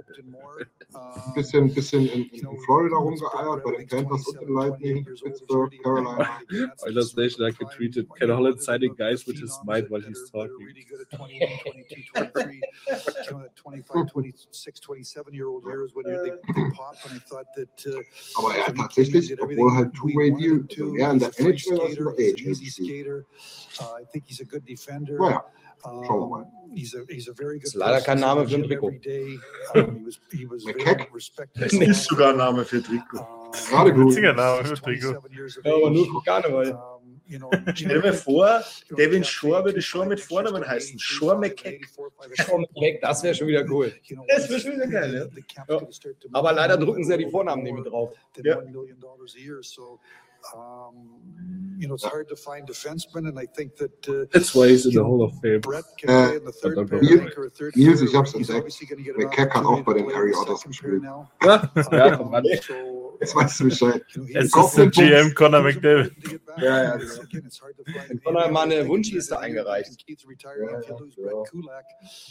Ein 0.93 1.35
bisschen, 1.35 1.73
bisschen 1.73 2.07
in, 2.07 2.25
in 2.27 2.59
Florida 2.65 2.97
rumgeeiert, 2.97 3.65
bei 3.65 3.77
den 3.77 3.89
Panthers 3.89 4.29
und 4.29 4.41
den 4.41 4.55
Lightning, 4.55 5.05
Pittsburgh, 5.05 5.73
Carolina. 5.83 6.41
Oilers 6.83 7.17
Nation 7.17 7.47
hat 7.47 7.59
getweetet, 7.59 8.09
Ken 8.17 8.31
Holland 8.31 8.61
signing 8.61 8.95
guys 8.97 9.27
with 9.27 9.39
his 9.39 9.59
mind 9.65 9.91
while 9.91 10.03
he's 10.03 10.31
talking. 10.31 10.69
25, 13.65 14.13
26, 14.13 14.81
27 14.81 15.35
year 15.35 15.49
old 15.49 15.65
years 15.65 15.93
when 15.95 16.05
they, 16.05 16.31
they 16.31 16.71
pop 16.71 16.95
and 17.05 17.15
I 17.15 17.19
thought 17.29 17.47
that 17.57 17.87
uh, 17.87 18.03
Aber 18.37 18.55
er 18.55 18.67
hat 18.67 18.77
tatsächlich, 18.77 19.41
obwohl 19.41 19.73
halt 19.73 19.95
Two-Way-Deal, 19.95 20.67
also 20.81 20.95
er 20.97 21.11
in 21.13 21.19
der 21.19 21.31
NHL 21.39 21.81
als 21.81 21.97
über 21.97 22.13
Age 22.13 22.43
ist. 22.45 22.81
Uh, 23.81 23.83
I 24.01 24.05
think 24.13 24.25
he's 24.27 24.41
a 24.41 24.45
good 24.45 24.69
defender. 24.69 25.19
Naja, 25.19 25.45
schauen 25.83 26.21
wir 26.21 26.27
mal. 26.29 26.53
He's 26.75 26.95
a, 26.95 27.05
he's 27.09 27.29
a 27.29 27.35
very 27.35 27.59
good 27.59 27.65
Ist 27.65 27.75
leider 27.75 28.01
kein 28.01 28.21
Name 28.21 28.49
für 28.49 28.57
ein 28.57 28.65
Trikot. 28.65 28.89
Um, 29.75 30.07
was, 30.07 30.21
was 30.49 30.65
McKeck? 30.65 31.09
respected. 31.13 31.63
Das 31.63 31.73
ist 31.73 32.05
sogar 32.05 32.31
ein 32.31 32.37
Name 32.37 32.65
für 32.65 32.83
Trikot. 32.83 33.27
Gerade 33.71 33.93
gut. 33.93 34.11
Witziger 34.11 34.33
Name 34.33 34.65
für 34.65 34.75
Trikot. 34.75 35.13
Ja, 35.65 35.75
aber 35.75 35.91
nur 35.91 36.07
für 36.07 36.23
Karneval. 36.25 36.79
Stell 37.75 37.89
dir 37.89 38.01
mal 38.01 38.13
vor, 38.13 38.63
Devin 38.91 39.25
Shore 39.25 39.65
würde 39.65 39.81
Shore 39.81 40.07
mit 40.07 40.21
Vornamen 40.21 40.67
heißen. 40.67 40.99
Shore 40.99 41.39
McKeck. 41.39 41.89
Das 43.01 43.23
wäre 43.23 43.35
schon 43.35 43.49
wieder 43.49 43.65
cool. 43.71 43.93
Das 44.29 44.49
wäre 44.49 44.61
schon 44.61 44.73
wieder 44.73 44.87
geil, 44.87 45.31
Ja. 45.69 45.81
Aber 46.33 46.53
leider 46.53 46.77
drucken 46.77 47.05
sie 47.05 47.11
ja 47.13 47.17
die 47.17 47.31
Vornamen 47.31 47.63
nicht 47.63 47.75
mit 47.75 47.87
drauf. 47.87 48.13
Ja. 48.43 48.63
$1 50.53 50.93
million 50.95 50.95
a 50.95 50.95
year. 50.95 51.19
So, 51.23 51.75
um, 51.75 51.77
you 51.81 51.89
know, 51.89 51.95
it's 51.95 52.05
hard 52.05 52.29
to 52.29 52.37
find 52.37 52.67
defensemen, 52.69 53.29
and 53.29 53.39
I 53.39 53.47
think 53.47 53.77
that 53.77 54.09
uh, 54.09 54.27
That's 54.33 54.55
why 54.55 54.69
he's 54.69 54.87
in 54.87 54.95
the 54.95 55.03
Hall 55.03 55.23
of 55.23 55.33
Fame. 55.41 55.61
Brett 55.61 55.85
can 55.99 56.09
Äh, 56.09 56.27
play 56.29 56.37
in 56.37 56.45
the 56.45 56.53
third 56.53 56.75
verdammt. 56.77 56.91
pair, 56.91 57.01
Nils- 57.03 57.13
I 57.15 57.25
think, 57.25 57.39
or 57.39 57.47
a 57.47 57.51
third 57.51 57.77
Nils, 57.77 57.99
pair. 58.01 58.09
ich 58.09 58.15
hab's 58.15 58.33
He's 58.33 58.49
entdeckt. 58.49 58.59
obviously 58.59 58.87
gonna 58.87 59.03
get 59.03 59.17
an 59.17 59.23
McKeck 59.25 59.51
hat 59.55 59.65
auch 59.65 59.83
bei 59.83 59.95
den 59.95 60.05
opportunity 60.05 60.11
to 60.11 60.17
Harry 60.17 60.31
play 60.31 60.41
in 60.41 60.47
the 60.47 60.53
Otters 60.53 60.61
second 60.61 60.81
pair 60.81 60.91
gespielt. 60.91 61.03
now. 61.03 61.29
Ja, 61.43 62.07
ja, 62.09 62.17
komm 62.17 62.29
ran. 62.35 62.45
So, 62.45 63.19
Jetzt 63.21 63.35
weißt 63.37 63.61
du 63.61 63.65
Bescheid. 63.65 64.03
you 64.15 64.23
know, 64.23 64.27
he- 64.27 64.35
Es 64.37 64.51
Kauf 64.53 64.67
ist 64.71 64.77
der 64.79 64.87
den 64.87 65.11
Bums. 65.25 65.29
GM 65.29 65.35
Conor 65.35 65.63
McDavid. 65.63 66.13
Ja, 66.59 66.83
ja, 66.85 66.95
It's- 66.97 67.21
again, 67.21 67.43
it's 67.47 67.61
hard 67.61 67.77
to 67.77 67.85
find- 67.85 68.11
Und 68.11 68.25
Conor 68.25 68.49
mal 68.51 68.63
eine 68.71 68.87
Wunschliste 68.89 69.39
eingereicht. 69.39 70.07
Keith's 70.07 70.27
retired. 70.29 70.71
Ja, 70.71 70.79
If 70.81 70.89
you 70.89 70.97
lose 70.99 71.21
ja. 71.21 71.27
Brett 71.29 71.51
Kulak, 71.51 71.85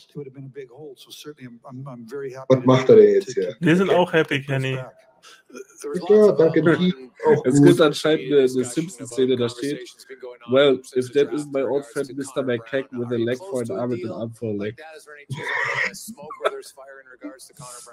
it 0.09 0.15
would 0.15 0.25
have 0.27 0.33
been 0.35 0.45
a 0.45 0.51
big 0.53 0.69
hole. 0.71 0.93
So 0.97 1.09
certainly, 1.11 1.47
I'm, 1.49 1.59
I'm, 1.65 1.85
I'm 1.87 2.07
very 2.09 2.31
happy. 2.31 2.55
Was 2.55 2.65
macht 2.65 2.89
er 2.89 2.95
denn 2.95 3.13
jetzt 3.15 3.33
to- 3.33 3.41
hier? 3.41 3.55
Wir 3.59 3.75
sind 3.75 3.89
auch 3.89 4.11
happy, 4.13 4.41
Kenny. 4.41 4.77
Ja, 6.09 6.31
danke, 6.31 6.61
Es 7.45 7.61
gibt 7.61 7.81
anscheinend 7.81 8.25
eine, 8.25 8.41
eine 8.41 8.65
Simpsons-Szene, 8.65 9.35
da 9.35 9.49
steht, 9.49 9.79
Well, 10.49 10.81
if 10.95 11.11
that 11.13 11.31
isn't 11.31 11.53
my 11.53 11.63
old 11.63 11.85
friend 11.85 12.09
Mr. 12.17 12.43
McKeck 12.43 12.91
with 12.91 13.11
a 13.11 13.17
leg 13.17 13.37
for 13.37 13.61
an 13.61 13.71
arm 13.71 13.93
and 13.93 14.03
an 14.03 14.11
arm 14.11 14.33
for 14.33 14.49
a 14.49 14.53
leg. 14.53 14.77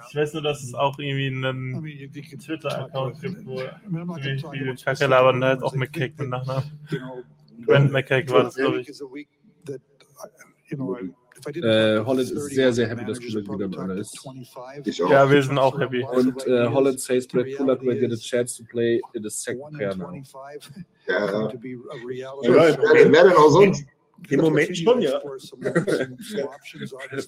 Ich 0.08 0.16
weiß 0.16 0.32
nur, 0.32 0.42
dass 0.42 0.62
es 0.62 0.74
auch 0.74 0.98
irgendwie 0.98 1.26
einen 1.28 1.82
Twitter-Account 2.38 3.20
gibt, 3.20 3.46
wo 3.46 3.58
ziemlich 4.20 4.44
viele 4.50 4.74
Kacke 4.74 5.06
labern, 5.06 5.40
da 5.40 5.48
specific 5.48 5.50
heißt 5.50 5.62
auch 5.62 5.74
think 5.74 6.18
mit 6.18 6.28
Nachnamen. 6.30 6.78
Grant 7.66 7.92
McKeck 7.92 8.30
war 8.30 8.44
das, 8.44 8.56
glaube 8.56 8.80
ich. 8.80 8.88
Didn't 10.70 11.14
Äh, 11.64 12.04
Holland 12.04 12.20
ist 12.20 12.34
30 12.34 12.54
sehr, 12.54 12.72
sehr 12.72 12.88
happy, 12.88 13.04
dass 13.04 13.18
Kulak 13.18 13.44
wieder 13.48 13.64
im 13.64 13.72
to 13.78 13.98
ist. 13.98 14.20
25. 14.20 14.86
Ich 14.86 15.02
auch. 15.02 15.10
Ja, 15.10 15.30
wir 15.30 15.42
sind 15.42 15.58
auch 15.58 15.78
happy. 15.78 16.04
Und 16.04 16.46
äh, 16.46 16.68
Holland 16.68 17.00
says 17.00 17.26
Brett 17.26 17.56
Kulak 17.56 17.82
will 17.82 17.98
get 17.98 18.12
a 18.12 18.16
chance 18.16 18.56
to 18.58 18.64
play 18.68 19.00
in 19.14 19.22
the 19.22 19.30
second 19.30 19.76
pair 19.76 19.96
now. 19.96 20.08
125 20.08 20.84
Ja, 21.06 21.26
ja. 22.42 23.12
wer 23.12 23.24
denn 23.24 23.32
auch 23.32 23.50
sonst? 23.50 23.84
Im 24.28 24.40
Moment 24.40 24.76
schon, 24.76 25.00
ja. 25.00 25.20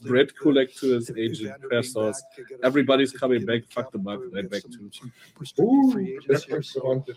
Brett 0.02 0.36
Kulak 0.38 0.68
agent, 1.16 1.52
Per 1.68 1.82
Everybody's 2.62 3.12
coming 3.12 3.44
back, 3.46 3.64
fuck 3.70 3.90
the 3.92 3.98
market, 3.98 4.32
right 4.32 4.48
back 4.50 4.62
too. 4.62 4.90
Uh, 5.58 6.20
das. 6.28 6.46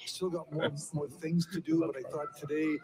Still 0.05 0.29
got 0.29 0.51
more, 0.51 0.71
more 0.93 1.07
things 1.21 1.45
to 1.51 1.59
do, 1.59 1.79
but 1.85 1.95
I 1.97 2.03
thought 2.09 2.29
today, 2.39 2.77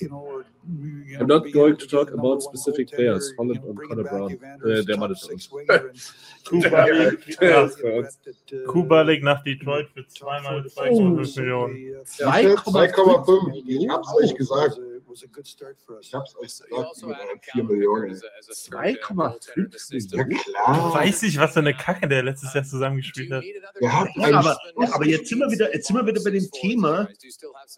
you 0.00 0.08
know, 0.08 0.18
or, 0.20 0.44
you 0.68 1.16
know, 1.16 1.20
I'm 1.20 1.26
not 1.26 1.50
going 1.52 1.76
to 1.76 1.86
talk 1.86 2.12
about 2.12 2.42
specific 2.42 2.90
players, 2.92 3.32
Holland 3.36 3.60
know, 3.62 3.68
und 3.70 3.74
bringing 3.76 3.96
Connor 3.96 4.08
Brown. 4.08 4.30
Evander's 4.30 4.80
Äh, 4.80 4.84
der 4.84 4.94
top 4.94 5.00
Mann 5.00 5.12
ist 5.12 5.30
uns. 5.30 5.50
winger 5.52 5.80
and- 5.80 6.14
Kubalik, 6.48 7.40
Ja, 7.40 7.48
ja, 7.48 7.64
ist 7.66 7.80
für 7.80 7.92
uns. 7.98 8.18
uh, 8.52 8.64
Kubalik 8.66 9.22
nach 9.22 9.42
Detroit 9.42 9.88
für 9.94 10.06
zweimal 10.06 10.60
2,5 10.62 11.36
Millionen. 11.38 11.74
uh, 11.96 12.04
2,5. 12.04 13.62
Ich 13.66 13.88
hab's 13.88 14.14
euch 14.14 14.34
gesagt. 14.34 14.80
Was 15.10 15.24
a 15.24 15.26
good 15.26 15.46
start 15.46 15.76
for 15.84 15.96
us. 15.96 16.06
Ich 16.06 16.14
euch 16.14 16.32
gesagt. 16.40 16.70
Mit 17.02 17.16
einem 17.16 17.40
4 17.40 17.64
Millionen. 17.64 18.14
2,5 18.14 20.16
Ja, 20.16 20.24
klar. 20.24 20.94
Weiß 20.94 21.24
ich, 21.24 21.36
was 21.36 21.52
für 21.52 21.58
eine 21.58 21.74
Kacke 21.74 22.06
der 22.06 22.22
letztes 22.22 22.54
Jahr 22.54 22.62
zusammengespielt 22.62 23.32
hat. 23.32 23.42
Hat 23.42 24.08
Ja, 24.16 24.38
aber, 24.38 24.56
aber 24.76 25.06
jetzt 25.06 25.28
sind 25.28 25.40
wir 25.40 25.50
wieder, 25.50 25.74
jetzt 25.74 25.88
sind 25.88 25.96
wir 25.96 26.06
wieder 26.06 26.22
bei 26.22 26.30
dem 26.30 26.48
Thema, 26.52 27.08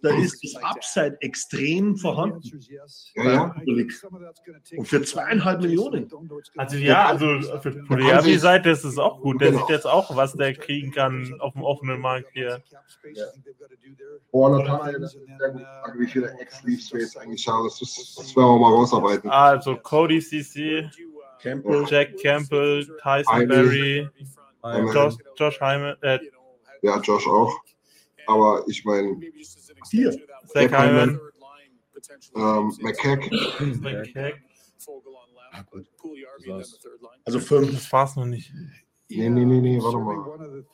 da 0.03 0.15
ist 0.19 0.45
das 0.45 0.63
Upside 0.63 1.17
extrem 1.21 1.97
vorhanden. 1.97 2.61
Ja, 3.15 3.25
ja. 3.25 3.57
Und 4.77 4.85
für 4.85 5.01
zweieinhalb 5.03 5.63
Millionen. 5.63 6.11
Also 6.57 6.77
ja, 6.77 7.07
also 7.07 7.41
für 7.61 7.71
Puliavi-Seite 7.71 8.69
ist 8.69 8.85
es 8.85 8.99
auch 8.99 9.23
gut. 9.23 9.41
Der 9.41 9.55
sieht 9.55 9.71
jetzt 9.71 9.87
auch, 9.87 10.15
was 10.17 10.35
der 10.35 10.53
kriegen 10.53 10.93
kann 10.93 11.41
auf 11.41 11.55
dem 11.55 11.63
offenen 11.63 11.99
Markt 11.99 12.29
hier. 12.33 12.63
Boah, 14.31 14.51
Nathanael, 14.51 15.07
sehr 15.07 15.51
gut. 15.51 15.63
Frage, 15.63 15.99
wie 15.99 16.07
viele 16.07 16.39
Ex-Leafs 16.39 16.93
wir 16.93 17.01
jetzt 17.01 17.17
eigentlich 17.23 17.47
haben. 17.49 17.65
Das, 17.65 17.81
ist, 17.81 18.19
das 18.19 18.37
werden 18.37 18.49
wir 18.49 18.59
mal 18.59 18.73
rausarbeiten. 18.73 19.31
Also 19.31 19.77
Cody 19.77 20.21
CC, 20.21 20.91
Campbell. 21.41 21.85
Jack 21.89 22.17
Campbell, 22.21 22.87
Tyson. 23.03 23.49
Berry. 23.49 24.09
Josh, 24.65 25.15
Josh 25.37 25.61
Hyman, 25.61 25.97
äh, 26.03 26.19
Ja, 26.83 27.01
Josh 27.01 27.27
auch. 27.27 27.53
Aber 28.27 28.65
ich 28.69 28.85
meine, 28.85 29.19
Vier. 29.89 30.13
Zach 30.47 30.71
Hyman, 30.71 31.21
ähm, 32.37 32.73
McKeck, 32.81 33.31
McKeck. 33.81 34.43
Also 37.25 37.41
fünf. 37.41 37.73
Das 37.73 37.93
war's 37.93 38.17
noch 38.17 38.25
nicht. 38.25 38.53
Nee, 39.17 39.29
nee, 39.29 39.45
nee, 39.45 39.61
nee, 39.61 39.83
warte 39.83 39.99
mal. 39.99 40.65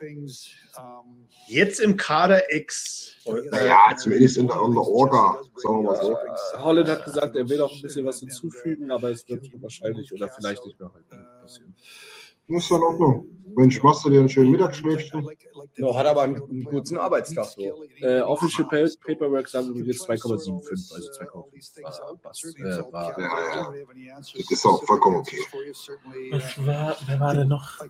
Jetzt 1.46 1.80
im 1.80 1.96
Kader 1.96 2.42
Ex. 2.52 3.16
naja, 3.50 3.96
zumindest 3.96 4.36
in 4.36 4.46
der, 4.46 4.56
in 4.62 4.72
der 4.72 4.82
Orga, 4.82 5.40
sagen 5.56 5.82
wir 5.82 5.90
mal 5.90 5.96
so. 6.02 6.12
Äh, 6.12 6.58
Holland 6.58 6.88
hat 6.88 7.04
gesagt, 7.04 7.36
er 7.36 7.48
will 7.48 7.60
auch 7.60 7.72
ein 7.72 7.82
bisschen 7.82 8.06
was 8.06 8.20
hinzufügen, 8.20 8.90
aber 8.90 9.10
es 9.10 9.28
wird 9.28 9.50
wahrscheinlich 9.60 10.12
oder 10.12 10.28
vielleicht 10.28 10.64
nicht 10.64 10.78
mehr 10.78 10.92
heute 10.92 11.26
passieren. 11.40 11.74
Das 12.48 12.64
ist 12.64 12.70
ja 12.70 12.76
in 12.76 12.82
Ordnung. 12.82 13.26
Mensch, 13.56 13.82
machst 13.82 14.04
du 14.04 14.10
dir 14.10 14.20
einen 14.20 14.28
schönen 14.28 14.52
Mittagsschläfchen? 14.52 15.28
Ja, 15.76 15.94
hat 15.94 16.06
aber 16.06 16.22
einen, 16.22 16.42
einen 16.42 16.64
kurzen 16.64 16.98
Arbeitstag. 16.98 17.46
So. 17.46 17.84
Äh, 18.00 18.20
Official 18.20 18.66
Pa- 18.68 18.86
Paperwork 19.06 19.48
sagen 19.48 19.68
übrigens 19.68 20.06
2,75, 20.08 20.94
also 20.94 21.10
2,5 21.12 21.82
war, 21.82 22.18
was, 22.22 22.44
äh, 22.44 22.92
war 22.92 23.18
Ja, 23.18 23.72
ja. 24.04 24.16
Das 24.18 24.34
ist 24.50 24.66
auch 24.66 24.82
vollkommen 24.84 25.16
okay. 25.18 25.38
Was 26.30 26.66
war, 26.66 26.96
wer 27.06 27.20
war 27.20 27.34
denn 27.34 27.48
noch? 27.48 27.80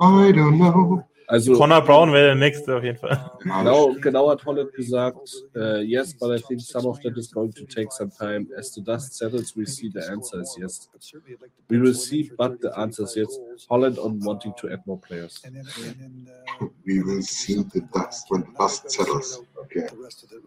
I 0.00 0.32
don't 0.32 0.56
know. 0.56 1.04
Also 1.26 1.52
Connor 1.56 1.80
Brown 1.82 2.12
wäre 2.12 2.26
der 2.26 2.34
nächste 2.34 2.76
auf 2.76 2.82
jeden 2.82 2.98
Fall. 2.98 3.30
genau, 3.38 3.94
genau 4.00 4.30
hat 4.30 4.44
Holland 4.44 4.72
gesagt, 4.72 5.32
äh, 5.54 5.80
yes, 5.82 6.12
but 6.18 6.36
I 6.36 6.42
think 6.42 6.60
some 6.60 6.88
of 6.88 6.98
that 7.02 7.16
is 7.16 7.30
going 7.30 7.52
to 7.52 7.64
take 7.66 7.92
some 7.92 8.10
time. 8.10 8.48
As 8.56 8.72
the 8.74 8.82
dust 8.82 9.14
settles, 9.14 9.56
we 9.56 9.64
see 9.64 9.88
the 9.92 10.00
answer 10.10 10.40
is 10.40 10.56
yes. 10.58 10.90
We 11.68 11.80
will 11.80 11.94
see, 11.94 12.32
but 12.36 12.60
the 12.60 12.76
answer 12.76 13.04
is 13.04 13.14
yes. 13.14 13.38
Holland 13.68 13.96
on 14.00 14.18
wanting 14.24 14.52
to 14.56 14.70
add 14.70 14.84
more 14.86 14.98
players. 14.98 15.40
We 16.84 17.02
will 17.02 17.22
see 17.22 17.64
the 17.72 17.80
dust 17.92 18.30
when 18.30 18.42
the 18.42 18.52
dust 18.58 18.90
settles. 18.90 19.42
Okay. 19.56 19.86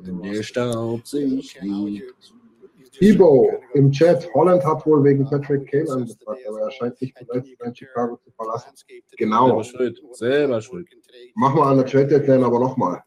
Der 0.05 0.43
Staub 0.43 1.05
sich 1.07 1.59
liegt. 1.61 2.33
Thibaut 2.91 3.59
im 3.73 3.91
Chat, 3.91 4.29
Holland 4.35 4.63
hat 4.63 4.85
wohl 4.85 5.03
wegen 5.03 5.25
Patrick 5.25 5.69
Kane 5.71 5.89
angefragt, 5.89 6.41
aber 6.47 6.61
er 6.61 6.71
scheint 6.71 7.01
nicht 7.01 7.15
bereit 7.15 7.43
zu 7.45 7.53
sein, 7.59 7.75
Chicago 7.75 8.17
zu 8.17 8.29
verlassen. 8.31 8.71
Genau. 9.17 9.47
Selber 9.47 9.63
schuld. 9.63 10.01
Selber 10.11 10.61
schuld. 10.61 10.87
Machen 11.35 11.57
wir 11.57 11.65
an 11.65 11.77
der 11.77 11.87
Trade 11.87 12.07
Deadline 12.07 12.43
aber 12.43 12.59
nochmal. 12.59 13.03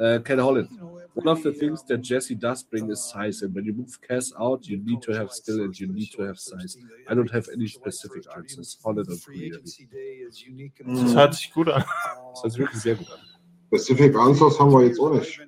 Uh, 0.00 0.18
Ken 0.20 0.42
Holland. 0.42 0.70
One 1.14 1.28
of 1.28 1.42
the 1.42 1.52
things 1.52 1.84
that 1.88 1.98
Jesse 2.02 2.34
does 2.34 2.62
bring 2.62 2.90
is 2.90 3.04
size, 3.10 3.42
and 3.42 3.54
when 3.54 3.64
you 3.66 3.74
move 3.74 4.00
Cass 4.00 4.32
out, 4.38 4.66
you 4.66 4.78
need 4.78 5.02
to 5.02 5.12
have 5.12 5.30
skill 5.30 5.60
and 5.62 5.78
you 5.78 5.86
need 5.86 6.10
to 6.12 6.22
have 6.22 6.38
size. 6.38 6.78
I 7.08 7.14
don't 7.14 7.30
have 7.30 7.48
any 7.52 7.66
specific 7.68 8.24
answers. 8.34 8.78
Holland 8.82 9.08
und 9.08 9.22
Pugliese. 9.22 9.60
Das 10.78 11.14
hört 11.14 11.34
sich 11.34 11.52
gut 11.52 11.68
an. 11.68 11.84
Das 12.32 12.42
hört 12.42 12.52
sich 12.52 12.58
wirklich 12.60 12.80
sehr 12.80 12.94
gut 12.94 13.10
an. 13.10 13.18
Specific 13.74 14.14
Answers 14.16 14.60
haben 14.60 14.70
wir 14.72 14.84
jetzt 14.84 15.00
auch 15.00 15.14
nicht. 15.14 15.40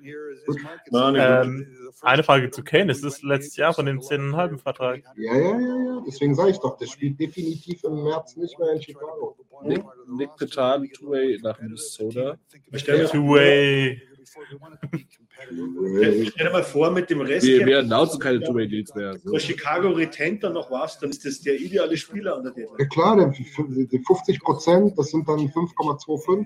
Nein, 0.89 1.15
Ähm, 1.15 1.67
eine 2.01 2.23
Frage 2.23 2.49
zu 2.49 2.63
Kane. 2.63 2.91
Ist 2.91 3.03
das 3.03 3.21
letztes 3.21 3.55
Jahr 3.55 3.73
von 3.73 3.85
dem 3.85 3.99
10,5 3.99 4.57
Vertrag? 4.57 5.03
Ja, 5.15 5.35
ja, 5.35 5.59
ja, 5.59 5.59
ja. 5.59 6.03
Deswegen 6.07 6.33
sage 6.33 6.49
ich 6.51 6.57
doch, 6.59 6.77
der 6.77 6.87
spielt 6.87 7.19
definitiv 7.19 7.83
im 7.83 8.03
März 8.03 8.35
nicht 8.35 8.57
mehr 8.57 8.73
in 8.73 8.81
Chicago. 8.81 9.37
Nick, 9.63 9.83
Nick 10.07 10.35
Petan, 10.37 10.89
Two-Way 10.91 11.39
nach 11.43 11.59
Minnesota. 11.61 12.37
Ich 12.71 12.81
stelle 12.81 13.03
mir, 13.03 13.09
Two-Way. 13.09 14.01
Stell 16.29 16.47
dir 16.47 16.51
mal 16.51 16.63
vor, 16.63 16.91
mit 16.91 17.09
dem 17.09 17.21
Rest 17.21 17.45
Wir, 17.47 17.65
wir 17.65 17.79
announcen 17.79 18.19
keine 18.19 18.41
Two-Way 18.41 18.67
Deals 18.67 18.93
mehr. 18.95 19.15
wenn 19.23 19.31
der 19.31 19.39
Chicago 19.39 19.89
Retent 19.89 20.43
dann 20.43 20.53
noch 20.53 20.69
was, 20.71 20.99
dann 20.99 21.09
ist 21.09 21.25
das 21.25 21.41
der 21.41 21.59
ideale 21.59 21.97
Spieler 21.97 22.37
an 22.37 22.43
der 22.43 22.53
Ja 22.79 22.85
klar, 22.85 23.17
denn 23.17 23.31
die 23.31 23.87
die 23.87 23.99
50 23.99 24.39
Prozent, 24.41 24.97
das 24.97 25.11
sind 25.11 25.27
dann 25.27 25.39
5,25. 25.49 26.45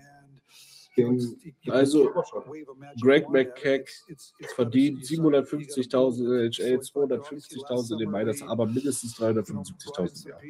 Den- 0.97 1.35
Also, 1.69 2.11
Greg 3.01 3.29
McKeck 3.29 3.89
verdient 4.55 5.05
750.000 5.05 6.25
in 6.25 6.31
der 6.31 6.41
NHL, 6.43 6.79
250.000 6.81 7.91
in 7.93 7.97
den 7.99 8.11
Miners, 8.11 8.41
aber 8.41 8.65
mindestens 8.65 9.15
375.000 9.17 10.25
im 10.25 10.31
Jahr. 10.31 10.41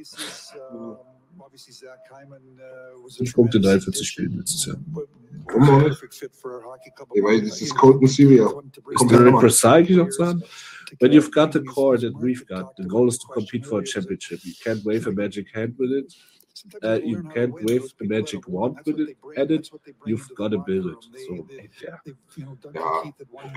Fünf 3.17 3.33
Punkte, 3.33 3.59
43 3.59 4.07
Spiele 4.07 4.35
letztes 4.37 4.65
Jahr. 4.65 4.77
Warum 5.45 5.69
auch 5.69 5.87
nicht? 5.87 6.01
Ja, 7.15 7.39
das 7.41 7.61
ist 7.61 7.75
Colton 7.75 8.07
Sevier. 8.07 8.45
Is 8.45 8.51
Kommt 8.95 9.11
there 9.11 9.23
ja 9.23 9.27
a 9.27 9.31
nochmal. 9.31 9.43
noch 9.95 10.11
sagen? 10.11 10.43
When 10.99 11.11
you've 11.11 11.31
got 11.31 11.53
the 11.53 11.63
core 11.63 11.97
that 11.99 12.13
we've 12.19 12.45
got, 12.47 12.75
the 12.77 12.83
goal 12.83 13.07
is 13.07 13.19
to 13.19 13.27
compete 13.27 13.65
for 13.65 13.79
a 13.79 13.83
championship. 13.83 14.39
You 14.43 14.53
can't 14.63 14.83
wave 14.83 15.07
a 15.07 15.11
magic 15.11 15.53
hand 15.53 15.75
with 15.77 15.91
it. 15.91 16.13
Uh, 16.83 16.99
you 17.03 17.23
can't 17.33 17.53
wave 17.53 17.93
the 17.99 18.05
magic 18.05 18.47
wand 18.47 18.77
with 18.85 18.99
it. 18.99 19.17
At 19.37 19.51
it, 19.51 19.69
you've 20.05 20.27
got 20.35 20.51
to 20.51 20.59
build 20.59 20.87
it. 20.87 21.09
So, 21.27 21.47
ja. 21.81 23.03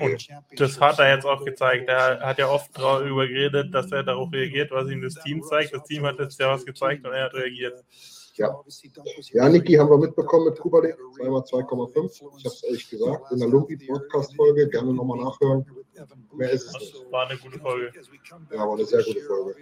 Und 0.00 0.60
das 0.60 0.80
hat 0.80 0.98
er 0.98 1.14
jetzt 1.14 1.26
auch 1.26 1.44
gezeigt. 1.44 1.88
Er 1.88 2.20
hat 2.20 2.38
ja 2.38 2.48
oft 2.48 2.70
darüber 2.76 3.26
geredet, 3.26 3.74
dass 3.74 3.90
er 3.92 4.02
darauf 4.02 4.32
reagiert, 4.32 4.70
was 4.70 4.90
ihm 4.90 5.02
das 5.02 5.14
Team 5.14 5.42
zeigt. 5.42 5.74
Das 5.74 5.84
Team 5.84 6.04
hat 6.04 6.18
jetzt 6.18 6.38
ja 6.38 6.50
was 6.50 6.64
gezeigt 6.64 7.06
und 7.06 7.12
er 7.12 7.24
hat 7.24 7.34
reagiert. 7.34 7.84
Ja. 8.34 8.62
Ja, 9.32 9.48
Niki 9.48 9.74
haben 9.74 9.90
wir 9.90 9.98
mitbekommen 9.98 10.46
mit 10.46 10.58
Kubalik, 10.58 10.96
zweimal 11.16 11.42
2,5. 11.42 12.12
Ich 12.14 12.22
habe 12.22 12.54
es 12.54 12.62
ehrlich 12.64 12.88
gesagt, 12.88 13.30
in 13.30 13.38
der 13.38 13.48
Lumpi-Podcast-Folge, 13.48 14.68
gerne 14.70 14.94
nochmal 14.94 15.18
nachhören. 15.18 15.66
Mehr 16.34 16.50
ist 16.50 16.66
es 16.66 16.72
nicht. 16.80 16.94
Das 16.94 17.12
war 17.12 17.28
eine 17.28 17.38
gute 17.38 17.58
Folge. 17.58 17.92
Ja, 18.50 18.58
war 18.58 18.72
eine 18.74 18.84
sehr 18.84 19.02
gute 19.02 19.20
Folge. 19.22 19.54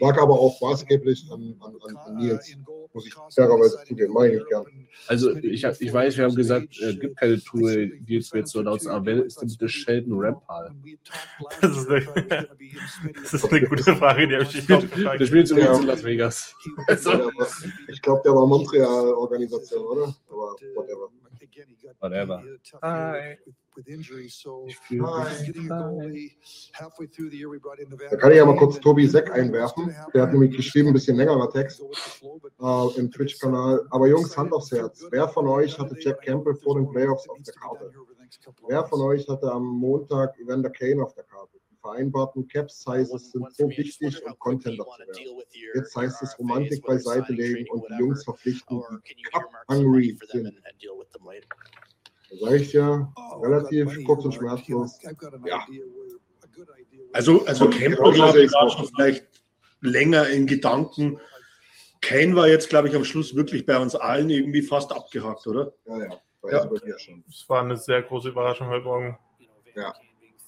Lag 0.00 0.18
aber 0.18 0.34
auch 0.38 0.60
maßgeblich 0.60 1.26
an, 1.30 1.56
an, 1.60 1.96
an, 1.96 2.16
Nils, 2.16 2.56
muss 2.92 3.06
ich 3.06 3.14
fairerweise 3.34 3.78
zugeben, 3.86 4.12
meine 4.12 4.36
ich 4.36 4.46
gern. 4.48 4.64
Also, 5.08 5.34
ich, 5.36 5.64
hab, 5.64 5.80
ich 5.80 5.92
weiß, 5.92 6.16
wir 6.16 6.24
haben 6.24 6.34
gesagt, 6.34 6.78
es 6.78 6.98
gibt 7.00 7.16
keine 7.18 7.40
Tour, 7.42 7.70
die 7.74 8.14
jetzt 8.14 8.32
mehr 8.32 8.44
zu 8.44 8.60
announcen, 8.60 8.90
aber 8.90 9.06
wer 9.06 9.24
ist 9.24 9.40
denn 9.40 9.48
bitte 9.48 9.68
Sheldon 9.68 10.18
Rampal? 10.20 10.74
Das 11.60 11.76
ist 11.76 11.88
eine, 11.88 12.48
das 13.22 13.34
ist 13.34 13.44
eine 13.52 13.66
gute 13.66 13.82
Frage, 13.96 14.28
die 14.28 14.34
habe 14.34 14.44
ich 14.44 14.54
nicht 14.54 14.68
Der 14.68 14.78
aufgefragt. 14.78 15.26
spielt 15.26 15.50
übrigens 15.50 15.80
in 15.80 15.86
Las 15.86 16.04
Vegas. 16.04 16.54
Also, 16.88 17.10
Ja, 17.12 17.28
ich 17.88 18.02
glaube, 18.02 18.22
der 18.24 18.34
war 18.34 18.46
Montreal-Organisation, 18.46 19.84
oder? 19.84 20.14
Aber 20.28 20.56
whatever. 20.74 21.10
Whatever. 22.00 22.42
Hi. 22.82 23.38
Da 28.10 28.16
kann 28.16 28.30
ich 28.30 28.36
ja 28.36 28.46
mal 28.46 28.56
kurz 28.56 28.78
Tobi 28.80 29.06
Seck 29.08 29.32
einwerfen. 29.32 29.94
Der 30.14 30.22
hat 30.22 30.32
nämlich 30.32 30.56
geschrieben, 30.56 30.88
ein 30.88 30.94
bisschen 30.94 31.16
längerer 31.16 31.50
Text 31.50 31.82
äh, 31.82 32.98
im 32.98 33.10
Twitch-Kanal. 33.10 33.84
Aber 33.90 34.06
Jungs, 34.06 34.36
Hand 34.36 34.52
aufs 34.52 34.70
Herz. 34.70 35.04
Wer 35.10 35.28
von 35.28 35.48
euch 35.48 35.76
hatte 35.78 35.96
Jack 35.98 36.22
Campbell 36.22 36.54
vor 36.54 36.76
den 36.76 36.88
Playoffs 36.88 37.28
auf 37.28 37.38
der 37.42 37.54
Karte? 37.54 37.92
Wer 38.68 38.84
von 38.84 39.00
euch 39.00 39.28
hatte 39.28 39.50
am 39.50 39.64
Montag 39.64 40.38
Evander 40.38 40.70
Kane 40.70 41.02
auf 41.02 41.14
der 41.14 41.24
Karte? 41.24 41.53
Vereinbarten 41.84 42.48
Cap-Sizes 42.48 43.32
sind 43.32 43.54
so 43.54 43.68
wichtig, 43.68 44.24
um 44.24 44.38
Contender 44.38 44.84
zu 44.84 44.98
werden. 44.98 45.42
Jetzt 45.74 45.94
heißt 45.94 46.22
es 46.22 46.38
Romantik 46.38 46.82
beiseite 46.82 47.34
legen 47.34 47.68
und 47.68 47.84
die 47.90 47.94
Jungs 47.98 48.24
verpflichten, 48.24 48.82
die 49.06 49.22
Cup-hungry 49.24 50.18
sind. 50.30 50.54
Da 52.30 52.36
sage 52.40 52.56
ich 52.56 52.72
ja, 52.72 53.12
relativ 53.42 54.02
kurz 54.06 54.24
und 54.24 54.32
schmerzlos. 54.32 54.98
Ja. 55.44 55.66
Also, 57.12 57.44
also 57.44 57.68
Campbell, 57.68 58.12
glaube 58.12 58.44
ich, 58.44 58.52
war 58.52 58.70
schon 58.70 58.88
vielleicht 58.96 59.26
länger 59.82 60.26
in 60.28 60.46
Gedanken. 60.46 61.20
Kane 62.00 62.34
war 62.34 62.48
jetzt, 62.48 62.70
glaube 62.70 62.88
ich, 62.88 62.96
am 62.96 63.04
Schluss 63.04 63.34
wirklich 63.34 63.66
bei 63.66 63.78
uns 63.78 63.94
allen 63.94 64.30
irgendwie 64.30 64.62
fast 64.62 64.90
abgehakt, 64.90 65.46
oder? 65.46 65.74
Ja, 65.86 65.98
ja. 65.98 66.20
Ja. 66.50 66.70
war 67.48 67.62
eine 67.62 67.76
sehr 67.76 68.02
große 68.02 68.28
Überraschung 68.30 68.68
heute 68.68 68.84
Morgen. 68.84 69.18
Ja. 69.74 69.94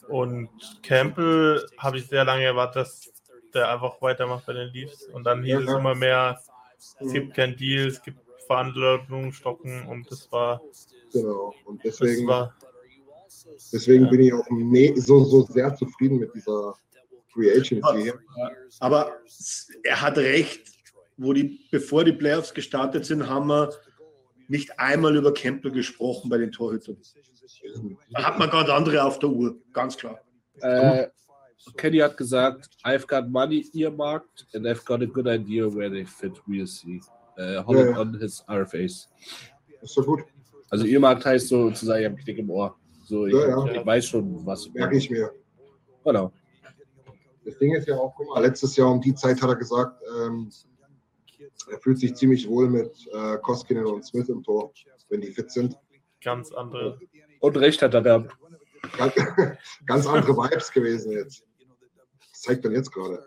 Und 0.09 0.49
Campbell 0.83 1.67
habe 1.79 1.99
ich 1.99 2.07
sehr 2.07 2.25
lange 2.25 2.45
erwartet, 2.45 2.77
dass 2.77 3.13
der 3.55 3.71
einfach 3.71 4.01
weitermacht 4.03 4.47
bei 4.47 4.53
den 4.53 4.69
Leafs. 4.73 5.05
Und 5.13 5.25
dann 5.25 5.43
hieß 5.43 5.53
Ja, 5.53 5.61
es 5.61 5.79
immer 5.79 5.95
mehr, 5.95 6.41
es 6.79 7.13
gibt 7.13 7.35
kein 7.35 7.57
Deal, 7.57 7.89
es 7.89 8.03
gibt 8.03 8.19
Verhandlungen, 8.47 9.33
Stocken 9.33 9.87
und 9.89 10.11
das 10.11 10.31
war, 10.31 10.61
Genau. 11.13 11.55
Und 11.65 11.83
deswegen, 11.85 12.27
war 12.27 12.55
deswegen 13.73 14.05
ja. 14.05 14.11
bin 14.11 14.21
ich 14.21 14.33
auch 14.33 14.47
ne 14.51 14.93
so, 14.97 15.25
so 15.25 15.43
sehr 15.43 15.75
zufrieden 15.75 16.19
mit 16.19 16.35
dieser 16.35 16.75
Free 17.33 17.53
Agency 17.53 18.03
hier. 18.03 18.19
Aber 18.81 19.13
er 19.83 20.01
hat 20.01 20.19
recht, 20.19 20.69
wo 21.17 21.33
die, 21.33 21.67
bevor 21.71 22.05
die 22.05 22.13
Playoffs 22.13 22.53
gestartet 22.53 23.07
sind, 23.07 23.29
haben 23.29 23.49
wir 23.49 23.71
nicht 24.49 24.79
einmal 24.79 25.17
über 25.17 25.33
Campbell 25.33 25.73
gesprochen 25.73 26.29
bei 26.29 26.39
den 26.39 26.53
Torhütern. 26.53 26.97
Da 28.11 28.25
hat 28.25 28.39
man 28.39 28.51
ganz 28.51 28.69
andere 28.71 29.05
auf 29.05 29.19
der 29.19 29.31
Uhr, 29.31 29.57
ganz 29.73 29.97
klar. 29.97 30.21
Äh, 30.61 31.09
Kenny 31.77 31.99
hat 31.99 32.17
gesagt, 32.17 32.69
I've 32.85 33.07
got 33.07 33.29
money 33.29 33.67
earmarked 33.75 34.47
and 34.55 34.67
I've 34.67 34.85
got 34.85 35.03
a 35.03 35.07
good 35.07 35.27
idea 35.27 35.67
where 35.67 35.91
they 35.91 36.05
fit. 36.05 36.41
We'll 36.47 36.67
see. 36.67 37.01
Äh, 37.37 37.63
Holland 37.65 37.91
Ja, 37.91 37.93
ja. 37.93 38.01
on 38.01 38.19
his 38.19 38.45
RFAs. 38.49 39.09
Ist 39.83 39.97
doch 39.97 40.07
gut. 40.07 40.21
Also 40.71 40.87
earmarked 40.87 41.25
heißt 41.25 41.49
so 41.49 41.71
zu 41.71 41.87
sagen, 41.87 42.01
ich 42.01 42.07
habe 42.07 42.17
Knick 42.17 42.39
im 42.39 42.51
Ohr. 42.51 42.77
So, 43.05 43.27
ich, 43.27 43.35
ja. 43.35 43.67
ich 43.67 43.87
weiß 43.87 44.07
schon, 44.07 44.45
was. 44.45 44.69
Merke 44.73 44.97
ich 44.97 45.11
mir. 45.11 45.31
Genau. 46.05 46.33
Das 47.45 47.57
Ding 47.59 47.75
ist 47.75 47.87
ja 47.87 47.97
auch, 47.97 48.13
guck 48.17 48.29
mal, 48.29 48.43
letztes 48.43 48.77
Jahr 48.77 48.91
um 48.91 49.01
die 49.01 49.15
Zeit 49.15 49.41
hat 49.41 49.49
er 49.49 49.57
gesagt, 49.57 50.03
ähm, 50.19 50.51
er 51.71 51.79
fühlt 51.81 51.99
sich 51.99 52.15
ziemlich 52.15 52.49
wohl 52.49 52.69
mit 52.69 52.91
äh, 53.13 53.37
Koskinen 53.39 53.87
und 53.87 54.05
Smith 54.05 54.29
im 54.29 54.43
Tor, 54.43 54.73
wenn 55.09 55.21
die 55.21 55.31
fit 55.33 55.51
sind. 55.51 55.77
ganz 56.23 56.53
andere. 56.53 56.99
Und 57.41 57.57
recht 57.57 57.83
hat 57.83 57.95
er 57.95 58.03
gehabt. 58.03 58.37
Ganz, 58.97 59.15
ganz 59.87 60.07
andere 60.07 60.37
Vibes 60.37 60.71
gewesen 60.73 61.13
jetzt. 61.13 61.45
Was 62.33 62.41
zeigt 62.43 62.65
denn 62.65 62.73
jetzt 62.73 62.93
gerade? 62.93 63.25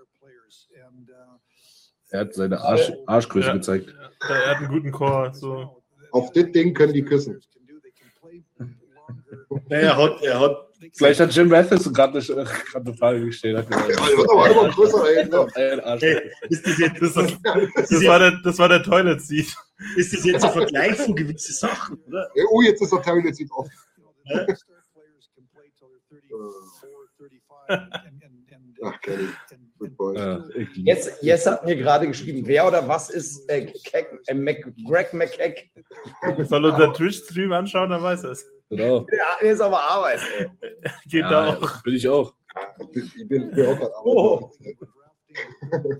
Er 2.12 2.22
hat 2.22 2.34
seine 2.34 2.60
Arsch, 2.60 2.92
Arschgröße 3.06 3.48
Ja. 3.48 3.54
gezeigt. 3.54 3.94
Er 4.28 4.50
hat 4.50 4.58
einen 4.58 4.68
guten 4.70 4.92
Chor. 4.92 5.32
So. 5.34 5.84
Auf 6.12 6.32
das 6.34 6.52
Ding 6.52 6.74
können 6.74 6.94
die 6.94 7.04
küssen. 7.04 7.40
Naja, 9.68 9.92
er 9.92 9.98
hat, 9.98 10.22
er 10.24 10.40
hat 10.40 10.69
Vielleicht 10.96 11.20
hat 11.20 11.36
Jim 11.36 11.50
Matheson 11.50 11.94
gerade 11.94 12.20
eine, 12.20 12.26
gerade 12.46 12.86
eine 12.86 12.94
Frage 12.96 13.26
gestellt. 13.26 13.68
Hey, 15.56 16.32
ist 16.50 16.66
das 16.66 16.78
jetzt, 16.78 17.02
Das, 17.02 17.16
war 18.06 18.20
der, 18.20 18.32
das 18.44 18.58
war 18.58 18.70
der 18.70 18.84
Toilet 18.84 19.22
Seat. 19.22 19.54
ist 19.98 20.14
das 20.14 20.24
jetzt 20.24 20.46
ein 20.46 20.52
Vergleich 20.52 20.96
von 20.96 21.16
gewissen 21.16 21.54
Sachen, 21.54 21.98
oder? 22.08 22.30
Ja, 22.34 22.44
Oh, 22.52 22.62
jetzt 22.62 22.82
ist 22.82 22.94
der 22.94 23.02
Terry 23.02 23.26
jetzt 23.26 23.42
off. 23.52 23.68
Ja? 24.26 24.46
Ach, 28.82 28.98
Jetzt, 30.76 31.22
jetzt 31.22 31.46
hat 31.48 31.66
mir 31.66 31.76
gerade 31.76 32.08
geschrieben, 32.08 32.46
wer 32.46 32.68
oder 32.68 32.88
was 32.88 33.10
ist 33.10 33.50
äh, 33.50 33.66
Keck, 33.66 34.08
äh, 34.28 34.34
Mac, 34.34 34.58
Greg 34.88 35.14
McKeck? 35.14 35.70
Soll 36.46 36.66
unser 36.66 36.94
Twitch-Stream 36.94 37.52
anschauen, 37.52 37.90
dann 37.90 38.02
weiß 38.02 38.24
er 38.24 38.32
es. 38.32 38.46
Genau. 38.70 39.08
Ja, 39.12 39.38
der 39.42 39.52
ist 39.52 39.62
aber 39.62 39.82
Arbeit. 39.82 40.20
Ey. 40.38 40.50
Geht 41.06 41.22
Ja, 41.22 41.30
da 41.30 41.58
auch. 41.58 41.84
Bin 41.84 41.96
ich 41.96 42.08
auch. 42.08 42.34
Ich 42.80 42.92
bin, 42.92 43.12
ich 43.16 43.28
bin, 43.28 43.66
auch 43.66 44.06
Oh. 44.06 44.52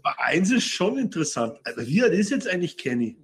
Aber 0.04 0.20
eins 0.20 0.52
ist 0.52 0.66
schon 0.66 0.98
interessant. 0.98 1.60
Also, 1.64 1.86
wie 1.86 2.02
alt 2.02 2.14
ist 2.14 2.32
jetzt 2.32 2.48
eigentlich 2.48 2.78
Kenny? 2.78 3.18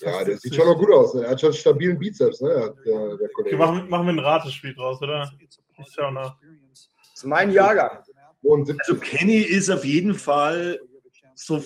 Ja, 0.00 0.24
der 0.24 0.38
sieht 0.38 0.54
schon 0.54 0.66
noch 0.66 0.78
gut 0.78 0.90
aus. 0.92 1.14
Ne? 1.14 1.24
Er 1.24 1.30
hat 1.30 1.40
schon 1.40 1.50
einen 1.50 1.58
stabilen 1.58 1.98
Bizeps, 1.98 2.40
ne? 2.40 2.74
Der, 2.86 3.16
der. 3.16 3.28
Okay, 3.38 3.56
machen, 3.56 3.88
machen 3.88 4.06
wir 4.06 4.12
ein 4.14 4.18
Ratespiel 4.18 4.74
draus, 4.74 5.00
oder? 5.02 5.30
Ich 5.38 5.92
schau 5.94 6.10
nach. 6.10 6.36
Das 6.70 6.88
ist 7.14 7.24
mein 7.24 7.50
Jahrgang. 7.50 8.02
72. 8.42 8.80
Also 8.80 9.00
Kenny 9.00 9.38
ist 9.38 9.68
auf 9.70 9.84
jeden 9.84 10.14
Fall 10.14 10.80
so, 11.34 11.62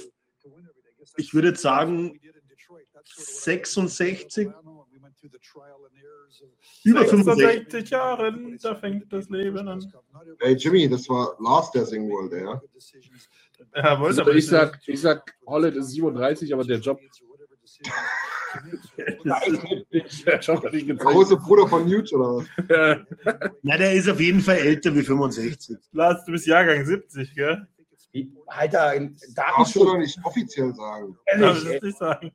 ich 1.16 1.32
würde 1.34 1.48
jetzt 1.48 1.62
sagen, 1.62 2.18
66, 3.16 4.48
über 6.84 7.04
65. 7.06 7.08
65 7.10 7.90
Jahren, 7.90 8.58
da 8.62 8.74
fängt 8.74 9.12
das 9.12 9.28
Leben 9.30 9.66
an. 9.68 9.92
Ey, 10.40 10.54
Jimmy, 10.54 10.88
das 10.88 11.08
war 11.08 11.36
Lars, 11.40 11.70
der 11.72 11.86
singen 11.86 12.10
wollte, 12.10 12.38
ja? 12.38 12.60
Wollte 14.00 14.04
Also 14.06 14.22
aber 14.22 14.34
ich 14.34 14.46
sag, 14.46 14.80
ich 14.86 15.00
sag, 15.00 15.34
Holland 15.46 15.76
ist 15.76 15.90
37, 15.90 16.52
aber 16.52 16.64
der 16.64 16.78
Job. 16.78 17.00
Der 19.24 20.38
Job 20.38 20.62
hat 20.64 20.72
nicht 20.72 20.86
Der 20.88 20.94
gezeigt. 20.94 21.10
große 21.10 21.36
Bruder 21.38 21.66
von 21.66 21.88
Newt, 21.88 22.12
oder 22.12 22.36
was? 22.36 22.46
Na, 23.62 23.76
der 23.76 23.94
ist 23.94 24.08
auf 24.08 24.20
jeden 24.20 24.40
Fall 24.40 24.58
älter 24.58 24.94
wie 24.94 25.02
65. 25.02 25.76
Lars, 25.92 26.24
du 26.24 26.30
bist 26.32 26.46
Jahrgang 26.46 26.84
70, 26.84 27.34
gell? 27.34 27.66
Alter, 28.46 28.94
Darfst 29.00 29.26
du 29.26 29.34
Datenschutz. 29.34 29.74
doch 29.86 29.98
nicht 29.98 30.18
offiziell 30.22 30.72
sagen. 30.72 31.18
Darf 31.26 31.64
Ehrlich, 31.64 31.64
das 31.72 31.82
nicht 31.82 31.98
sagen? 31.98 32.32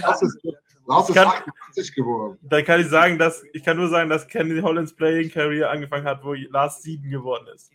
Das 0.00 0.22
ist, 0.22 0.38
Lars 0.86 1.08
ist 1.08 1.14
kann- 1.14 1.26
88 1.28 1.94
geworden. 1.94 2.38
Dann 2.42 2.64
kann 2.64 2.80
ich 2.80 2.88
sagen, 2.88 3.18
dass 3.18 3.42
ich 3.52 3.62
kann 3.62 3.76
nur 3.76 3.88
sagen, 3.88 4.10
dass 4.10 4.26
Kenny 4.26 4.60
Hollands 4.60 4.94
Playing 4.94 5.30
Career 5.30 5.70
angefangen 5.70 6.04
hat, 6.04 6.22
wo 6.24 6.34
Lars 6.34 6.82
sieben 6.82 7.08
geworden 7.10 7.46
ist. 7.54 7.70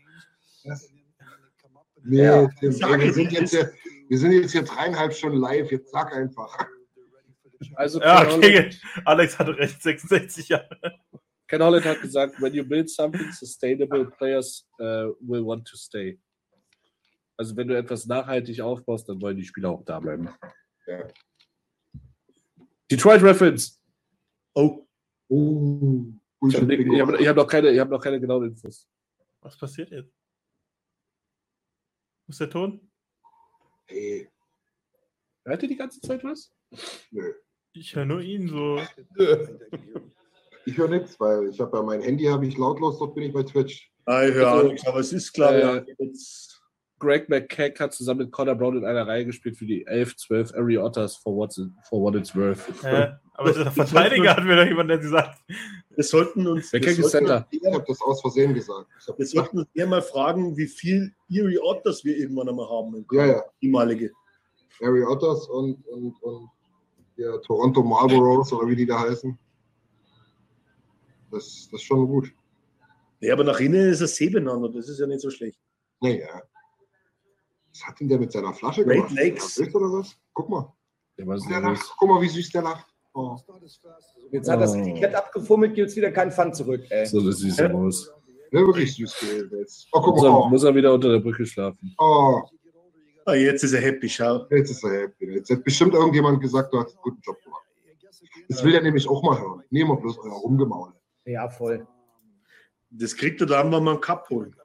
Nee, 2.04 2.24
Ja. 2.24 2.50
Wir, 2.60 2.72
sind 3.14 3.32
jetzt 3.32 3.52
hier, 3.52 3.72
wir 4.08 4.18
sind 4.18 4.32
jetzt 4.34 4.52
hier 4.52 4.64
dreieinhalb 4.64 5.14
Stunden 5.14 5.38
live. 5.38 5.72
Jetzt 5.72 5.92
sag 5.92 6.14
einfach. 6.14 6.58
Also 7.76 8.00
Ja, 8.02 8.28
okay. 8.30 8.70
Alex 9.06 9.38
hatte 9.40 9.58
recht, 9.58 9.82
66 9.82 10.50
Jahre. 10.50 10.70
Ken 11.48 11.62
Holland 11.64 11.86
hat 11.86 12.02
gesagt, 12.02 12.40
when 12.42 12.54
you 12.54 12.64
build 12.64 12.90
something 12.90 13.32
sustainable, 13.32 14.06
players 14.18 14.68
uh, 14.80 15.14
will 15.22 15.46
want 15.46 15.66
to 15.68 15.78
stay. 15.78 16.20
Also 17.38 17.56
wenn 17.56 17.68
du 17.68 17.78
etwas 17.78 18.06
nachhaltig 18.06 18.60
aufbaust, 18.62 19.08
dann 19.08 19.22
wollen 19.22 19.38
die 19.38 19.46
Spieler 19.46 19.70
auch 19.70 19.84
da 19.86 20.00
bleiben. 20.00 20.30
Ja. 20.88 21.08
Detroit 22.90 23.22
Reference. 23.24 23.82
Oh, 24.56 24.84
Uh, 25.30 26.14
Ich 26.48 26.56
habe 26.56 26.74
hab, 27.02 27.20
hab 27.20 27.36
noch, 27.36 27.48
keine- 27.48 27.72
ich 27.72 27.80
hab 27.80 27.90
noch 27.90 28.00
keine 28.02 28.20
genauen 28.22 28.46
Infos. 28.48 28.88
Was 29.42 29.58
passiert 29.58 29.92
jetzt? 29.92 30.14
Wo 32.26 32.32
ist 32.32 32.40
der 32.40 32.50
Ton? 32.50 32.90
Hey, 33.88 34.30
Hört 35.46 35.64
ihr 35.64 35.70
die 35.70 35.76
ganze 35.76 36.00
Zeit 36.00 36.24
was? 36.24 36.54
nö. 37.12 37.34
Ich 37.74 37.94
höre 37.96 38.06
nur 38.06 38.22
ihn 38.22 38.48
so. 38.48 38.82
Ich 40.66 40.78
höre 40.78 40.90
nichts, 40.90 41.20
weil 41.20 41.50
ich 41.50 41.60
habe 41.60 41.78
ja 41.78 41.84
mein 41.84 42.02
Handy 42.02 42.26
habe 42.26 42.46
ich 42.48 42.58
lautlos, 42.58 42.98
dort 43.00 43.14
bin 43.16 43.24
ich 43.26 43.34
bei 43.34 43.44
Twitch. 43.44 43.92
ah, 44.06 44.24
ich 44.24 44.34
höre 44.34 44.48
Also, 44.48 44.66
auch 44.68 44.72
nichts, 44.72 44.88
aber 44.88 45.00
es 45.00 45.12
ist 45.14 45.34
klar, 45.34 45.54
äh, 45.56 45.60
ja, 45.62 45.86
jetzt, 46.00 46.57
Greg 47.00 47.30
McKeck 47.30 47.80
hat 47.80 47.94
zusammen 47.94 48.22
mit 48.22 48.32
Connor 48.32 48.56
Brown 48.56 48.78
in 48.78 48.86
einer 48.86 49.06
Reihe 49.06 49.26
gespielt 49.26 49.56
für 49.56 49.66
die 49.66 49.88
11-12 49.88 50.56
Ari 50.56 50.78
Otters 50.78 51.16
for, 51.16 51.36
what's 51.36 51.62
for 51.88 52.02
what 52.02 52.16
it's 52.16 52.36
worth. 52.36 52.60
Äh, 52.84 53.14
aber 53.34 53.52
der 53.54 53.72
Verteidiger 53.72 54.36
hat 54.36 54.44
mir 54.44 54.56
doch 54.56 54.66
jemand 54.66 54.90
der 54.90 54.98
gesagt. 54.98 55.40
wir 55.96 56.04
sollten 56.04 56.48
uns, 56.48 56.74
wir 56.74 56.82
sollten, 56.82 57.04
Center. 57.04 57.48
Ich 57.52 57.62
habe 57.66 57.84
das 57.88 58.02
aus 58.02 58.22
Versehen 58.22 58.54
gesagt. 58.54 58.88
Wir 59.16 59.26
sollten 59.26 59.60
uns 59.60 59.68
eher 59.76 59.86
mal 59.86 60.02
fragen, 60.02 60.58
wie 60.58 60.66
viel 60.66 61.14
Erie 61.30 61.62
Otters 61.62 62.04
wir 62.04 62.18
irgendwann 62.18 62.50
einmal 62.50 62.68
haben. 62.68 62.96
im 62.96 63.06
Ja, 63.12 63.26
ja. 63.26 63.44
Ehemalige. 63.62 64.12
Harry 64.82 65.04
Otters 65.04 65.48
und, 65.48 65.86
und, 65.88 66.22
und 66.24 66.50
ja, 67.16 67.38
Toronto 67.40 67.84
Marlboros 67.84 68.54
oder 68.54 68.68
wie 68.68 68.76
die 68.76 68.86
da 68.86 69.02
heißen. 69.02 69.38
Das, 71.32 71.68
das 71.72 71.82
ist 71.82 71.84
schon 71.84 72.08
gut. 72.08 72.32
Ja, 73.20 73.34
aber 73.34 73.44
nach 73.44 73.60
innen 73.60 73.90
ist 73.90 74.02
er 74.02 74.08
See 74.08 74.30
benannt, 74.30 74.76
das 74.76 74.88
ist 74.88 75.00
ja 75.00 75.08
nicht 75.08 75.22
so 75.22 75.30
schlecht. 75.30 75.60
Naja. 76.00 76.42
Was 77.74 77.86
hat 77.88 78.00
denn 78.00 78.08
der 78.08 78.20
mit 78.20 78.32
seiner 78.32 78.54
Flasche 78.54 78.84
Great 78.86 78.96
gemacht? 79.08 79.14
Lakes. 79.16 79.60
Oder 79.76 79.92
was? 79.94 80.18
Guck 80.34 80.50
mal. 80.50 80.74
Der 81.18 81.28
war 81.28 81.38
Der 81.38 81.62
lacht. 81.62 81.94
Guck 81.98 82.10
mal, 82.10 82.22
wie 82.22 82.28
süß 82.30 82.50
der 82.52 82.62
lacht. 82.64 82.86
Oh. 83.14 83.36
Jetzt 84.32 84.50
hat 84.50 84.62
das 84.62 84.74
Oh. 84.76 84.78
Etikett 84.78 85.16
abgefummelt, 85.16 85.74
gibt 85.76 85.90
es 85.90 85.96
wieder 85.96 86.12
kein 86.12 86.32
Pfand 86.32 86.56
zurück. 86.56 86.84
Ey. 86.90 87.06
So 87.06 87.20
eine 87.20 87.32
süße 87.34 87.70
Maus. 87.70 88.12
Der 88.52 88.62
wirklich 88.62 88.96
süß 88.96 89.20
gewesen 89.20 89.58
jetzt. 89.60 89.88
Oh, 89.92 90.00
guck 90.02 90.16
Muss 90.16 90.22
mal. 90.24 90.30
er, 90.30 90.38
Oh, 90.40 90.50
muss 90.50 90.64
er 90.64 90.76
wieder 90.76 90.94
unter 90.94 91.10
der 91.10 91.20
Brücke 91.20 91.46
schlafen. 91.46 91.96
oh, 91.98 92.42
Ah, 93.26 93.34
jetzt 93.34 93.62
ist 93.64 93.74
er 93.74 93.82
happy, 93.82 94.08
schau. 94.08 94.46
jetzt 94.52 94.70
ist 94.72 94.84
er 94.86 95.02
happy. 95.02 95.26
Jetzt 95.36 95.50
hat 95.50 95.62
bestimmt 95.64 95.94
irgendjemand 95.94 96.40
gesagt, 96.40 96.72
du 96.74 96.80
hast 96.80 96.92
einen 96.94 97.02
guten 97.02 97.20
Job 97.22 97.36
gemacht. 97.44 97.64
Das 98.48 98.64
will 98.64 98.74
er 98.74 98.82
nämlich 98.82 99.10
auch 99.10 99.22
mal 99.22 99.38
hören. 99.38 99.64
Nee, 99.70 99.84
mal 99.84 99.98
bloß 99.98 100.18
euer 100.20 100.32
Rumgemaule. 100.32 100.94
Ja, 101.26 101.50
voll. 101.50 101.86
Das 102.90 103.14
kriegt 103.18 103.42
er 103.42 103.48
dann, 103.48 103.70
wenn 103.74 103.84
wir 103.84 103.92
einen 103.92 104.00
Cup 104.00 104.30
holen. 104.30 104.56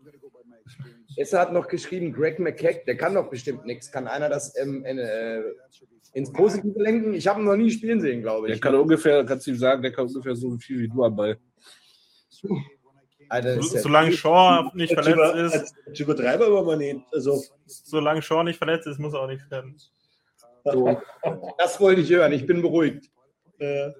Esse 1.17 1.39
hat 1.39 1.53
noch 1.53 1.69
geschrieben, 1.69 2.13
Greg 2.13 2.39
McKeck, 2.39 2.85
der 2.87 2.97
kann 2.97 3.15
doch 3.15 3.29
bestimmt 3.31 3.65
nichts. 3.67 3.91
Kann 3.93 4.07
einer 4.09 4.29
das 4.29 4.57
ähm, 4.59 4.85
in, 4.85 4.99
äh, 4.99 5.43
ins 6.15 6.33
Positive 6.33 6.79
lenken? 6.81 7.15
Ich 7.15 7.27
habe 7.27 7.41
ihn 7.41 7.45
noch 7.47 7.57
nie 7.57 7.71
spielen 7.71 8.01
sehen, 8.01 8.23
glaube 8.23 8.47
Der 8.49 8.57
ich. 8.57 8.63
kann 8.63 8.75
ungefähr, 8.75 9.25
kannst 9.25 9.47
du 9.47 9.51
ihm 9.53 9.57
sagen, 9.59 9.83
der 9.83 9.93
kann 9.93 10.07
ungefähr 10.07 10.35
so 10.37 10.57
viel 10.59 10.81
wie 10.81 10.89
du 10.89 11.05
am 11.05 11.15
Ball. 11.17 11.39
Alter, 13.29 13.63
So, 13.63 13.73
der- 13.73 13.83
solange 13.83 14.13
Shaw 14.13 14.71
nicht 14.75 14.93
verletzt 14.95 15.17
über- 15.17 15.35
ist, 15.35 16.01
Übertreiber 16.01 16.47
aber 16.47 16.65
mal 16.65 16.77
nicht. 16.77 17.01
Also, 17.13 17.43
solange 17.67 18.21
Shaw 18.23 18.43
nicht 18.45 18.59
verletzt 18.59 18.87
ist, 18.87 18.99
muss 18.99 19.15
er 19.15 19.21
auch 19.21 19.27
nichts 19.29 19.51
werden. 19.51 19.77
Das 20.65 21.81
wollte 21.81 22.01
ich 22.03 22.11
hören, 22.11 22.33
ich 22.33 22.47
bin 22.47 22.63
beruhigt. 22.63 23.11
äh, 23.59 23.91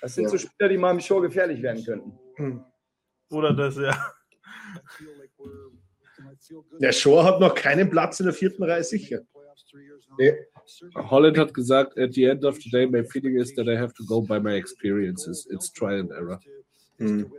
Das 0.00 0.14
sind 0.14 0.28
so 0.30 0.36
Spieler, 0.38 0.68
die 0.68 0.76
mal 0.78 0.90
im 0.92 1.00
Show 1.00 1.20
gefährlich 1.20 1.62
werden 1.62 1.84
könnten. 1.84 2.64
Oder 3.30 3.52
das, 3.54 3.76
ja. 3.76 4.12
Der 6.80 6.92
Shore 6.92 7.24
hat 7.24 7.40
noch 7.40 7.54
keinen 7.54 7.90
Platz 7.90 8.20
in 8.20 8.26
der 8.26 8.34
vierten 8.34 8.62
Reihe 8.62 8.84
sicher. 8.84 9.20
Nee. 10.18 10.34
Holland 10.94 11.38
hat 11.38 11.54
gesagt, 11.54 11.98
at 11.98 12.12
the 12.14 12.24
end 12.24 12.44
of 12.44 12.56
the 12.56 12.70
day, 12.70 12.86
my 12.86 13.02
feeling 13.04 13.36
is 13.36 13.54
that 13.54 13.66
I 13.66 13.76
have 13.76 13.92
to 13.94 14.04
go 14.04 14.20
by 14.20 14.38
my 14.38 14.54
experiences. 14.54 15.46
It's 15.50 15.72
trial 15.72 16.00
and 16.00 16.10
error. 16.10 16.40
Hm. 16.98 17.32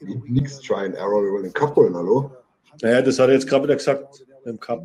Nix 0.00 0.60
Try 0.60 0.86
and 0.86 0.94
Error. 0.94 1.22
Wir 1.22 1.32
wollen 1.32 1.44
den 1.44 1.52
Cup 1.52 1.76
holen, 1.76 1.94
hallo? 1.94 2.30
Naja, 2.82 3.02
das 3.02 3.18
hat 3.18 3.28
er 3.28 3.34
jetzt 3.34 3.46
gerade 3.46 3.64
wieder 3.64 3.76
gesagt 3.76 4.24
im 4.44 4.58
Cup. 4.58 4.84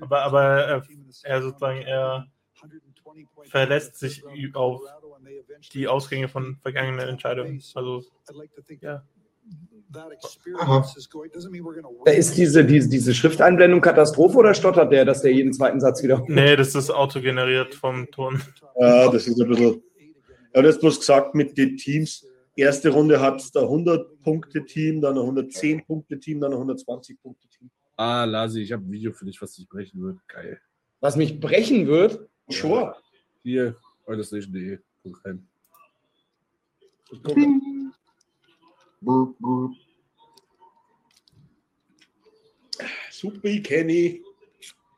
Aber, 0.00 0.22
aber 0.22 0.42
er, 0.42 0.82
er 1.22 1.42
sozusagen, 1.42 1.82
er 1.82 2.26
verlässt 3.44 3.98
sich 3.98 4.24
auf 4.54 4.82
die 5.72 5.86
Ausgänge 5.86 6.28
von 6.28 6.56
vergangenen 6.56 7.08
Entscheidungen. 7.08 7.62
Also, 7.74 8.02
ja. 8.80 9.04
Da 12.04 12.12
ist 12.12 12.36
diese, 12.36 12.64
diese, 12.64 12.88
diese 12.88 13.14
Schrifteinblendung 13.14 13.80
Katastrophe 13.80 14.38
oder 14.38 14.54
stottert 14.54 14.90
der, 14.90 15.04
dass 15.04 15.20
der 15.22 15.32
jeden 15.32 15.52
zweiten 15.52 15.80
Satz 15.80 16.02
wieder. 16.02 16.24
Nee, 16.28 16.56
das 16.56 16.74
ist 16.74 16.90
autogeneriert 16.90 17.74
vom 17.74 18.10
Ton. 18.10 18.40
Ja, 18.78 19.10
das 19.10 19.26
ist 19.26 19.40
ein 19.40 19.48
bisschen. 19.48 19.82
Er 20.52 20.60
hat 20.60 20.66
jetzt 20.66 20.80
bloß 20.80 20.98
gesagt, 20.98 21.34
mit 21.34 21.58
den 21.58 21.76
Teams. 21.76 22.26
Erste 22.56 22.90
Runde 22.90 23.20
hat 23.20 23.40
es 23.40 23.50
der 23.52 23.62
100-Punkte-Team, 23.62 25.00
dann 25.00 25.18
ein 25.18 25.36
110-Punkte-Team, 25.36 26.40
dann 26.40 26.52
ein 26.52 26.58
120-Punkte-Team. 26.58 27.70
Ah, 27.96 28.24
Lasi, 28.24 28.62
ich 28.62 28.72
habe 28.72 28.82
ein 28.82 28.90
Video 28.90 29.12
für 29.12 29.24
dich, 29.24 29.40
was 29.40 29.54
dich 29.54 29.68
brechen 29.68 30.02
wird. 30.02 30.18
Geil. 30.28 30.60
Was 31.00 31.16
mich 31.16 31.40
brechen 31.40 31.86
wird, 31.86 32.28
Sure. 32.48 32.96
Hier, 33.42 33.76
oilersnation.de. 34.06 34.78
Guck 35.02 35.24
rein. 35.24 35.48
Brr. 39.02 39.70
Super, 43.10 43.60
Kenny. 43.62 44.22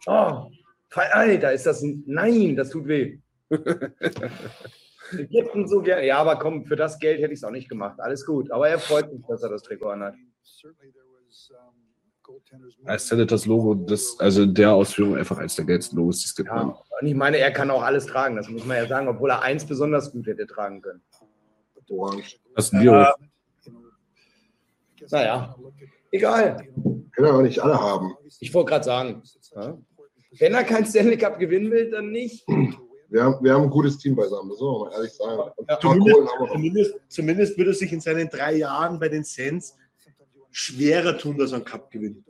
Oh, 0.06 0.50
Alter, 0.94 1.52
ist 1.52 1.66
das 1.66 1.82
ein. 1.82 2.04
Nein, 2.06 2.56
das 2.56 2.70
tut 2.70 2.86
weh. 2.86 3.18
Ich 3.50 5.30
hätte 5.30 5.58
ihn 5.58 5.68
so 5.68 5.82
gerne. 5.82 6.06
Ja, 6.06 6.18
aber 6.18 6.38
komm, 6.38 6.64
für 6.64 6.76
das 6.76 6.98
Geld 6.98 7.20
hätte 7.20 7.32
ich 7.32 7.40
es 7.40 7.44
auch 7.44 7.50
nicht 7.50 7.68
gemacht. 7.68 8.00
Alles 8.00 8.24
gut. 8.24 8.50
Aber 8.50 8.68
er 8.68 8.78
freut 8.78 9.10
sich, 9.10 9.20
dass 9.28 9.42
er 9.42 9.50
das 9.50 9.62
Trikot 9.62 9.90
anhat. 9.90 10.14
Als 12.84 13.08
Senators 13.08 13.44
Logo, 13.46 13.74
das, 13.74 14.16
also 14.18 14.42
in 14.42 14.54
der 14.54 14.72
Ausführung 14.72 15.16
einfach 15.16 15.36
eines 15.38 15.56
der 15.56 15.66
geilsten 15.66 15.98
Logos, 15.98 16.20
die 16.20 16.26
es 16.26 16.34
gibt. 16.34 16.48
Ja, 16.48 16.62
und 16.62 17.06
ich 17.06 17.14
meine, 17.14 17.36
er 17.38 17.50
kann 17.50 17.70
auch 17.70 17.82
alles 17.82 18.06
tragen. 18.06 18.36
Das 18.36 18.48
muss 18.48 18.64
man 18.64 18.78
ja 18.78 18.86
sagen, 18.86 19.08
obwohl 19.08 19.30
er 19.30 19.42
eins 19.42 19.66
besonders 19.66 20.10
gut 20.10 20.26
hätte 20.26 20.46
tragen 20.46 20.80
können. 20.80 21.02
Orange. 21.90 22.40
Das 22.54 22.66
ist 22.66 22.72
ein 22.72 22.80
Bio. 22.80 23.04
Naja, 25.10 25.54
egal. 26.10 26.66
Können 27.12 27.28
aber 27.28 27.42
nicht 27.42 27.58
alle 27.60 27.80
haben. 27.80 28.14
Ich 28.40 28.52
wollte 28.52 28.70
gerade 28.70 28.84
sagen, 28.84 29.22
ja. 29.54 29.78
wenn 30.38 30.54
er 30.54 30.64
kein 30.64 30.84
Stanley 30.86 31.16
Cup 31.16 31.38
gewinnen 31.38 31.70
will, 31.70 31.90
dann 31.90 32.10
nicht. 32.10 32.46
Wir 33.08 33.22
haben, 33.22 33.44
wir 33.44 33.54
haben 33.54 33.64
ein 33.64 33.70
gutes 33.70 33.98
Team 33.98 34.16
beisammen, 34.16 34.48
das 34.50 34.58
soll 34.58 34.72
man 34.72 34.88
mal 34.88 34.96
ehrlich 34.96 35.12
sagen. 35.12 35.50
Paar 35.66 35.80
Zumindest, 35.80 36.18
wir 36.18 36.48
zumindest, 36.48 36.94
zumindest 37.08 37.58
würde 37.58 37.70
er 37.70 37.74
sich 37.74 37.92
in 37.92 38.00
seinen 38.00 38.28
drei 38.28 38.56
Jahren 38.56 38.98
bei 38.98 39.08
den 39.08 39.22
Sens 39.22 39.76
schwerer 40.50 41.16
tun, 41.16 41.38
dass 41.38 41.52
er 41.52 41.56
einen 41.56 41.64
Cup 41.64 41.90
gewinnt. 41.90 42.24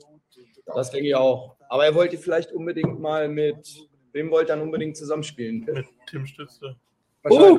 Das 0.66 0.90
denke 0.90 1.08
ich 1.08 1.14
auch. 1.14 1.56
Aber 1.68 1.84
er 1.86 1.94
wollte 1.94 2.18
vielleicht 2.18 2.52
unbedingt 2.52 3.00
mal 3.00 3.28
mit. 3.28 3.88
Wem 4.12 4.30
wollte 4.30 4.52
er 4.52 4.56
dann 4.56 4.64
unbedingt 4.66 4.96
zusammenspielen? 4.96 5.64
Mit 5.64 5.86
Tim 6.06 6.26
Stütze. 6.26 6.76
Oh! 7.28 7.58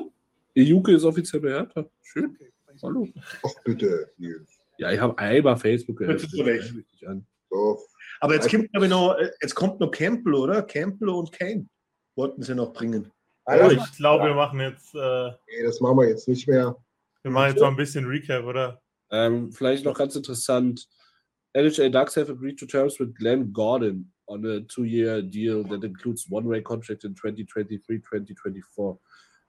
Iuke 0.53 0.93
ist 0.93 1.03
offiziell 1.03 1.41
bei 1.41 1.49
Hertha. 1.49 1.85
Schön. 2.01 2.37
Hallo. 2.81 3.07
Ach 3.43 3.53
bitte, 3.63 4.11
Nils. 4.17 4.54
Ja, 4.77 4.91
ich 4.91 4.99
habe 4.99 5.17
einmal 5.17 5.57
Facebook 5.57 5.99
Das 5.99 6.23
ist 6.23 6.31
geöffnet. 6.31 6.47
recht. 6.63 6.75
Richtig 6.75 7.07
an. 7.07 7.25
So, 7.49 7.79
Aber 8.19 8.33
jetzt 8.33 8.49
kommt, 8.49 8.71
glaube 8.71 8.85
ich, 8.85 8.89
noch, 8.89 9.15
äh, 9.17 9.29
jetzt 9.41 9.55
kommt 9.55 9.79
noch 9.79 9.91
Campbell, 9.91 10.33
oder? 10.33 10.61
Campbell 10.63 11.09
und 11.09 11.31
Kane 11.31 11.67
wollten 12.15 12.41
sie 12.43 12.55
noch 12.55 12.73
bringen. 12.73 13.11
Oh, 13.45 13.69
ich 13.69 13.97
glaube, 13.97 14.25
wir 14.25 14.33
machen 14.33 14.59
jetzt, 14.59 14.95
äh, 14.95 15.29
nee, 15.47 15.63
das 15.63 15.79
machen 15.79 15.97
wir 15.97 16.09
jetzt 16.09 16.27
nicht 16.27 16.47
mehr. 16.47 16.75
wir 17.23 17.31
machen 17.31 17.51
jetzt 17.51 17.61
mal 17.61 17.67
ein 17.69 17.75
bisschen 17.75 18.05
Recap, 18.05 18.43
oder? 18.45 18.81
Ähm, 19.11 19.51
vielleicht 19.51 19.85
noch 19.85 19.97
ganz 19.97 20.15
interessant. 20.15 20.87
NHL 21.53 21.91
Ducks 21.91 22.15
have 22.17 22.31
agreed 22.31 22.57
to 22.59 22.65
terms 22.65 22.99
with 22.99 23.13
Glenn 23.15 23.53
Gordon 23.53 24.11
on 24.27 24.43
a 24.45 24.61
two-year 24.61 25.21
deal 25.21 25.63
that 25.63 25.83
includes 25.83 26.25
one-way 26.29 26.61
contract 26.61 27.03
in 27.03 27.13
2023-2024. 27.15 28.97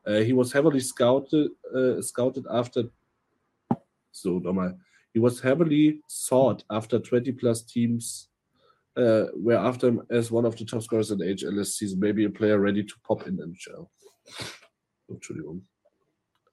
Uh, 0.07 0.21
he 0.21 0.33
was 0.33 0.53
heavily 0.53 0.79
scouted, 0.81 1.51
uh, 1.75 2.01
scouted 2.03 2.47
after. 2.49 2.85
So 4.13 4.39
nochmal. 4.39 4.79
He 5.17 5.21
was 5.21 5.41
heavily 5.41 6.03
sought 6.09 6.63
after 6.69 6.99
20 6.99 7.33
plus 7.33 7.63
teams 7.63 8.29
uh, 8.99 9.29
were 9.35 9.57
after 9.57 9.89
him 9.89 10.03
as 10.11 10.31
one 10.31 10.45
of 10.45 10.57
the 10.57 10.67
top 10.67 10.83
scorers 10.83 11.11
in 11.11 11.17
the 11.17 11.25
HL 11.25 11.57
this 11.57 11.79
season. 11.79 11.99
Maybe 11.99 12.27
a 12.27 12.29
player 12.29 12.61
ready 12.61 12.85
to 12.85 12.95
pop 13.03 13.27
in 13.27 13.39
NHL. 13.39 13.89
Entschuldigung. 15.11 15.63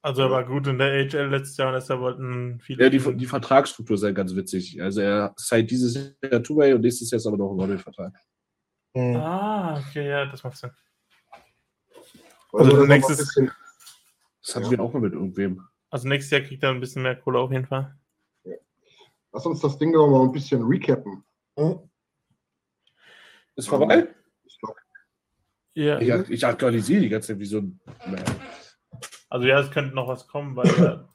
Also 0.02 0.22
er 0.22 0.32
war 0.32 0.46
gut 0.46 0.68
in 0.68 0.78
der 0.78 0.94
AHL 0.94 1.30
letztes 1.30 1.58
Jahr 1.58 1.68
und 1.68 1.74
deshalb 1.74 2.00
wollten 2.00 2.62
viele. 2.62 2.86
Ja, 2.86 2.90
die, 2.90 3.18
die 3.18 3.26
Vertragsstruktur 3.26 3.96
ist 3.96 4.04
ja 4.04 4.12
ganz 4.12 4.34
witzig. 4.34 4.82
Also 4.82 5.02
er 5.02 5.34
seit 5.36 5.70
dieses 5.70 6.16
Jahr 6.24 6.42
Two-Way 6.42 6.76
und 6.76 6.82
nächstes 6.82 7.12
Jahr 7.12 7.18
ist 7.18 7.28
aber 7.28 7.36
noch 7.36 7.52
ein 7.52 7.60
Rollenvertrag. 7.60 8.14
Mhm. 8.94 9.18
Ah, 9.18 9.78
okay, 9.78 10.08
ja, 10.08 10.26
das 10.26 10.42
macht 10.42 10.56
Sinn. 10.56 10.72
Also, 12.54 12.72
also 12.72 12.86
nächstes, 12.86 13.18
bisschen, 13.18 13.52
das 14.42 14.56
hatten 14.56 14.66
ja. 14.68 14.72
wir 14.72 14.80
auch 14.80 14.94
mal 14.94 15.02
mit 15.02 15.12
irgendwem. 15.12 15.68
Also 15.90 16.08
nächstes 16.08 16.32
Jahr 16.32 16.48
kriegt 16.48 16.64
er 16.64 16.70
ein 16.70 16.80
bisschen 16.80 17.04
mehr 17.04 17.18
Kohle 17.18 17.40
auf 17.40 17.52
jeden 17.52 17.66
Fall. 17.66 17.94
Lass 19.34 19.46
uns 19.48 19.60
das 19.62 19.78
Ding 19.78 19.92
doch 19.92 20.08
mal 20.08 20.22
ein 20.22 20.32
bisschen 20.32 20.62
recappen. 20.64 21.24
Hm? 21.58 21.80
Ist 23.56 23.68
vorbei? 23.68 24.08
Ja. 25.76 26.00
Ich, 26.00 26.30
ich 26.30 26.46
aktualisiere 26.46 27.02
die 27.02 27.10
ganze 27.10 27.30
Zeit 27.30 27.40
wie 27.40 27.46
so 27.46 27.58
ein. 27.58 27.80
Also 29.30 29.48
ja, 29.48 29.60
es 29.60 29.72
könnte 29.72 29.96
noch 29.96 30.08
was 30.08 30.28
kommen, 30.28 30.56
weil. 30.56 31.08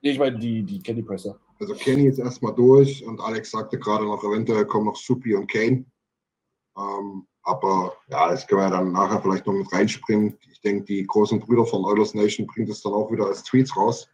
ich 0.00 0.18
meine, 0.18 0.38
die, 0.38 0.62
die 0.62 0.82
Kenny 0.82 1.02
Presser. 1.02 1.38
Also 1.60 1.74
Kenny 1.74 2.06
ist 2.06 2.18
erstmal 2.18 2.54
durch 2.54 3.04
und 3.04 3.20
Alex 3.20 3.50
sagte 3.50 3.78
gerade 3.78 4.04
noch, 4.04 4.24
eventuell 4.24 4.64
kommen 4.64 4.86
noch 4.86 4.96
Supi 4.96 5.34
und 5.34 5.50
Kane. 5.50 5.84
Ähm, 6.76 7.26
aber 7.42 7.94
ja, 8.08 8.30
das 8.30 8.46
können 8.46 8.62
wir 8.62 8.70
dann 8.70 8.92
nachher 8.92 9.20
vielleicht 9.20 9.46
noch 9.46 9.52
mit 9.52 9.70
reinspringen. 9.72 10.38
Ich 10.50 10.60
denke, 10.62 10.84
die 10.84 11.06
großen 11.06 11.38
Brüder 11.40 11.66
von 11.66 11.84
Eulers 11.84 12.14
Nation 12.14 12.46
bringen 12.46 12.68
das 12.68 12.82
dann 12.82 12.94
auch 12.94 13.10
wieder 13.10 13.26
als 13.26 13.42
Tweets 13.44 13.76
raus. 13.76 14.08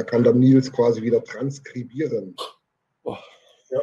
Da 0.00 0.06
kann 0.06 0.24
dann 0.24 0.38
Nils 0.38 0.72
quasi 0.72 1.02
wieder 1.02 1.22
transkribieren. 1.22 2.34
Oh. 3.02 3.18
Ja. 3.68 3.80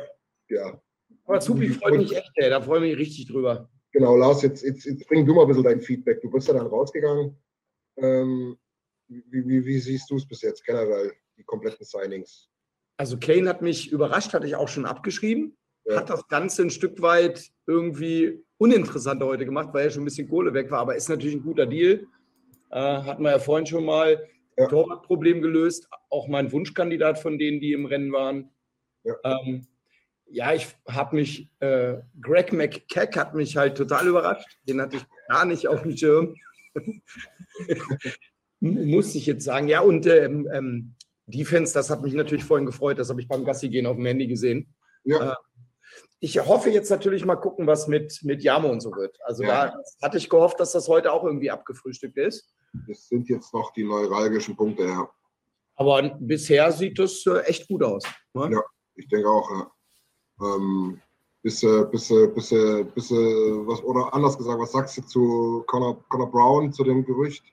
ja. 0.50 0.82
Aber 1.26 1.40
Supi 1.40 1.70
freut 1.70 1.96
mich 1.96 2.16
echt, 2.16 2.32
ey. 2.38 2.50
da 2.50 2.60
freue 2.60 2.80
ich 2.80 2.90
mich 2.90 2.98
richtig 2.98 3.28
drüber. 3.28 3.70
Genau, 3.92 4.16
Lars, 4.16 4.42
jetzt, 4.42 4.64
jetzt, 4.64 4.86
jetzt 4.86 5.08
bring 5.08 5.28
du 5.28 5.36
mal 5.36 5.44
ein 5.44 5.48
bisschen 5.48 5.64
dein 5.64 5.80
Feedback. 5.80 6.20
Du 6.22 6.32
bist 6.32 6.48
ja 6.48 6.56
dann 6.56 6.66
rausgegangen. 6.66 7.38
Ähm, 7.98 8.58
wie, 9.08 9.24
wie, 9.30 9.64
wie, 9.64 9.78
siehst 9.78 10.10
du 10.10 10.16
es 10.16 10.28
bis 10.28 10.42
jetzt 10.42 10.66
generell, 10.66 11.14
die 11.38 11.44
kompletten 11.44 11.86
Signings? 11.86 12.50
Also 12.98 13.20
Kane 13.20 13.48
hat 13.48 13.62
mich 13.62 13.92
überrascht, 13.92 14.34
hatte 14.34 14.48
ich 14.48 14.56
auch 14.56 14.70
schon 14.70 14.88
abgeschrieben. 14.88 15.56
Ja. 15.86 15.98
Hat 15.98 16.10
das 16.10 16.28
Ganze 16.30 16.64
ein 16.64 16.72
Stück 16.72 17.00
weit 17.00 17.48
irgendwie 17.68 18.44
uninteressanter 18.58 19.28
heute 19.28 19.46
gemacht, 19.46 19.70
weil 19.72 19.86
ja 19.86 19.92
schon 19.92 20.02
ein 20.02 20.06
bisschen 20.06 20.28
Kohle 20.28 20.52
weg 20.52 20.72
war. 20.72 20.80
Aber 20.80 20.96
ist 20.96 21.10
natürlich 21.10 21.36
ein 21.36 21.44
guter 21.44 21.68
Deal. 21.68 22.08
Äh, 22.72 22.80
hatten 23.04 23.22
wir 23.22 23.32
ja 23.32 23.40
vorhin 23.40 23.68
schon 23.68 23.86
mal 23.86 24.28
ja. 24.58 24.68
Torwartproblem 24.68 25.42
gelöst. 25.42 25.88
Auch 26.10 26.28
mein 26.28 26.52
Wunschkandidat 26.52 27.20
von 27.20 27.38
denen, 27.38 27.60
die 27.60 27.74
im 27.74 27.86
Rennen 27.86 28.12
waren. 28.12 28.50
Ja, 29.04 29.16
ähm, 29.24 29.68
ja 30.26 30.54
ich 30.54 30.68
habe 30.88 31.16
mich, 31.16 31.50
äh, 31.60 31.98
Greg 32.22 32.52
McKeck 32.54 33.16
hat 33.16 33.36
mich 33.36 33.58
halt 33.58 33.78
total 33.78 34.08
überrascht. 34.08 34.48
Den 34.68 34.82
hatte 34.82 34.98
ich 34.98 35.06
gar 35.30 35.46
nicht 35.46 35.68
auf 35.68 35.84
dem 35.84 35.96
Schirm. 35.96 36.36
Muss 38.60 39.16
ich 39.16 39.26
jetzt 39.26 39.46
sagen. 39.46 39.68
Ja, 39.68 39.82
und 39.82 40.08
ähm, 40.08 40.50
ähm, 40.52 40.96
Defense, 41.28 41.74
das 41.74 41.90
hat 41.90 42.02
mich 42.02 42.14
natürlich 42.14 42.44
vorhin 42.44 42.66
gefreut. 42.66 42.98
Das 42.98 43.10
habe 43.10 43.22
ich 43.22 43.28
beim 43.28 43.46
Gassi 43.46 43.70
gehen 43.70 43.86
auf 43.86 43.98
dem 43.98 44.06
Handy 44.06 44.28
gesehen. 44.28 44.74
Ja. 45.04 45.34
Äh, 45.34 45.36
ich 46.20 46.40
hoffe 46.40 46.72
jetzt 46.72 46.90
natürlich 46.90 47.26
mal 47.26 47.36
gucken, 47.36 47.68
was 47.68 47.88
mit, 47.88 48.24
mit 48.24 48.42
Yamo 48.42 48.70
und 48.70 48.82
so 48.82 48.92
wird. 48.92 49.18
Also 49.24 49.44
ja. 49.44 49.68
da 49.68 49.82
hatte 50.02 50.18
ich 50.18 50.30
gehofft, 50.30 50.60
dass 50.60 50.72
das 50.72 50.88
heute 50.88 51.12
auch 51.14 51.24
irgendwie 51.24 51.52
abgefrühstückt 51.52 52.18
ist. 52.18 52.52
Das 52.88 53.08
sind 53.08 53.30
jetzt 53.30 53.54
noch 53.54 53.72
die 53.74 53.84
neuralgischen 53.84 54.56
Punkte, 54.56 54.84
ja. 54.84 55.10
Aber 55.76 56.10
bisher 56.20 56.72
sieht 56.72 56.98
das 56.98 57.26
äh, 57.26 57.40
echt 57.42 57.68
gut 57.68 57.84
aus. 57.84 58.04
Ne? 58.34 58.50
Ja, 58.52 58.62
ich 58.96 59.08
denke 59.08 59.30
auch, 59.30 59.50
ja. 59.52 59.72
Ähm, 60.42 61.02
bis, 61.42 61.62
bis, 61.62 62.10
bis, 62.10 62.50
bis, 62.50 63.12
was, 63.12 63.84
oder 63.84 64.14
anders 64.14 64.38
gesagt, 64.38 64.60
was 64.60 64.72
sagst 64.72 64.98
du 64.98 65.02
zu 65.04 65.64
Connor, 65.68 66.04
Connor 66.10 66.30
Brown, 66.30 66.74
zu 66.74 66.84
dem 66.84 67.06
Gerücht? 67.06 67.44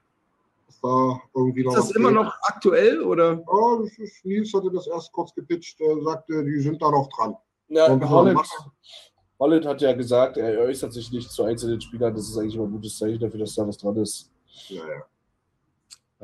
Dass 0.67 0.81
da 0.81 1.21
irgendwie 1.35 1.63
noch 1.63 1.77
ist 1.77 1.91
das 1.91 1.91
immer 1.93 2.09
geht? 2.09 2.17
noch 2.17 2.35
aktuell? 2.43 3.03
Oder? 3.03 3.45
Ja, 3.47 3.83
ist, 3.99 4.25
Nils 4.25 4.53
hatte 4.53 4.71
das 4.71 4.87
erst 4.87 5.13
kurz 5.13 5.35
gepitcht, 5.35 5.81
er 5.81 6.03
sagte, 6.03 6.45
die 6.45 6.59
sind 6.61 6.81
da 6.83 6.91
noch 6.91 7.09
dran. 7.09 7.37
Ja, 7.69 7.89
Holland, 8.09 8.41
Holland 9.39 9.67
hat 9.67 9.81
ja 9.81 9.93
gesagt, 9.93 10.37
er 10.37 10.59
äußert 10.61 10.93
sich 10.93 11.11
nicht 11.11 11.31
zu 11.31 11.45
einzelnen 11.45 11.81
Spielern. 11.81 12.15
Das 12.15 12.29
ist 12.29 12.37
eigentlich 12.37 12.55
immer 12.55 12.65
ein 12.65 12.73
gutes 12.73 12.99
Zeichen 12.99 13.21
dafür, 13.21 13.41
dass 13.41 13.55
da 13.55 13.67
was 13.67 13.79
dran 13.79 13.97
ist. 13.97 14.31
Ja, 14.69 14.87
ja. 14.87 15.05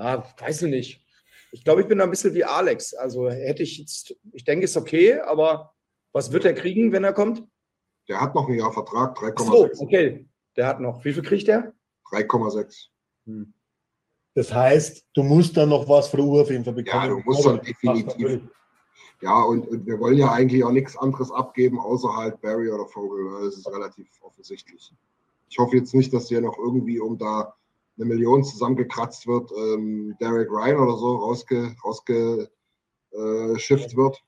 Ja 0.00 0.24
weiß 0.38 0.62
ich 0.62 0.70
nicht. 0.70 1.04
Ich 1.52 1.64
glaube, 1.64 1.82
ich 1.82 1.88
bin 1.88 1.98
da 1.98 2.04
ein 2.04 2.10
bisschen 2.10 2.34
wie 2.34 2.44
Alex. 2.44 2.94
Also 2.94 3.28
hätte 3.28 3.62
ich 3.62 3.78
jetzt, 3.78 4.14
ich 4.32 4.44
denke, 4.44 4.64
es 4.64 4.72
ist 4.72 4.76
okay, 4.76 5.18
aber 5.20 5.74
was 6.12 6.32
wird 6.32 6.44
er 6.44 6.54
kriegen, 6.54 6.92
wenn 6.92 7.04
er 7.04 7.12
kommt? 7.12 7.44
Der 8.08 8.20
hat 8.20 8.34
noch 8.34 8.48
ein 8.48 8.54
Jahr 8.54 8.72
Vertrag, 8.72 9.16
3,6. 9.18 9.44
So, 9.44 9.82
okay. 9.82 10.26
Der 10.56 10.66
hat 10.66 10.80
noch. 10.80 11.04
Wie 11.04 11.12
viel 11.12 11.22
kriegt 11.22 11.48
er? 11.48 11.72
3,6. 12.12 12.86
Hm. 13.26 13.54
Das 14.34 14.52
heißt, 14.52 15.06
du 15.14 15.22
musst 15.22 15.56
dann 15.56 15.68
noch 15.68 15.88
was 15.88 16.08
für 16.08 16.18
Uhr 16.18 16.42
auf 16.42 16.50
jeden 16.50 16.64
Fall 16.64 16.74
bekommen. 16.74 17.02
Ja, 17.02 17.08
du 17.08 17.20
musst 17.20 17.44
dann 17.44 17.60
definitiv. 17.60 18.42
Ja, 19.22 19.42
und, 19.42 19.68
und, 19.68 19.86
wir 19.86 19.98
wollen 19.98 20.16
ja 20.16 20.32
eigentlich 20.32 20.64
auch 20.64 20.70
nichts 20.70 20.96
anderes 20.96 21.30
abgeben, 21.30 21.78
außer 21.78 22.16
halt 22.16 22.40
Barry 22.40 22.70
oder 22.70 22.86
Vogel. 22.86 23.44
Das 23.44 23.56
ist 23.56 23.68
relativ 23.68 24.08
offensichtlich. 24.22 24.94
Ich 25.48 25.58
hoffe 25.58 25.76
jetzt 25.76 25.94
nicht, 25.94 26.12
dass 26.14 26.28
hier 26.28 26.40
noch 26.40 26.56
irgendwie, 26.58 27.00
um 27.00 27.18
da 27.18 27.54
eine 28.00 28.08
Million 28.08 28.42
zusammengekratzt 28.42 29.26
wird, 29.26 29.50
ähm, 29.52 30.16
Derek 30.20 30.50
Ryan 30.50 30.78
oder 30.78 30.96
so 30.96 31.16
rausge, 31.16 31.76
rausgeschifft 31.84 32.48
äh, 33.92 33.96
wird. 33.96 34.22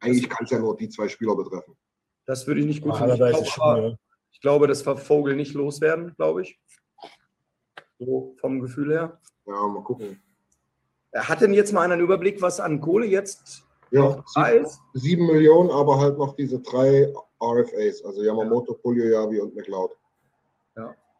Eigentlich 0.00 0.28
kann 0.28 0.44
es 0.44 0.50
ja 0.50 0.58
nur 0.58 0.76
die 0.76 0.90
zwei 0.90 1.08
Spieler 1.08 1.34
betreffen. 1.34 1.74
Das 2.26 2.46
würde 2.46 2.60
ich 2.60 2.66
nicht 2.66 2.82
gut 2.82 2.96
finden. 2.96 3.12
Ich, 3.12 3.54
glaube, 3.54 3.98
ich 4.32 4.40
glaube, 4.40 4.66
das 4.66 4.84
war 4.86 4.96
Vogel 4.96 5.36
nicht 5.36 5.54
loswerden, 5.54 6.14
glaube 6.16 6.42
ich. 6.42 6.60
So 7.98 8.34
vom 8.40 8.60
Gefühl 8.60 8.92
her. 8.92 9.20
Ja, 9.46 9.66
mal 9.68 9.82
gucken. 9.82 10.20
Hat 11.14 11.40
denn 11.40 11.54
jetzt 11.54 11.72
mal 11.72 11.90
einen 11.90 12.00
Überblick, 12.00 12.42
was 12.42 12.60
an 12.60 12.80
Kohle 12.80 13.06
jetzt 13.06 13.64
ja, 13.90 14.22
sieben, 14.26 14.66
sieben, 14.94 15.26
Millionen, 15.26 15.70
aber 15.70 15.98
halt 15.98 16.18
noch 16.18 16.34
diese 16.34 16.58
drei 16.60 17.12
RFAs, 17.40 18.04
also 18.04 18.22
Yamamoto, 18.22 18.72
ja. 18.72 18.78
Puljojavi 18.82 19.40
und 19.40 19.54
McLeod. 19.54 19.92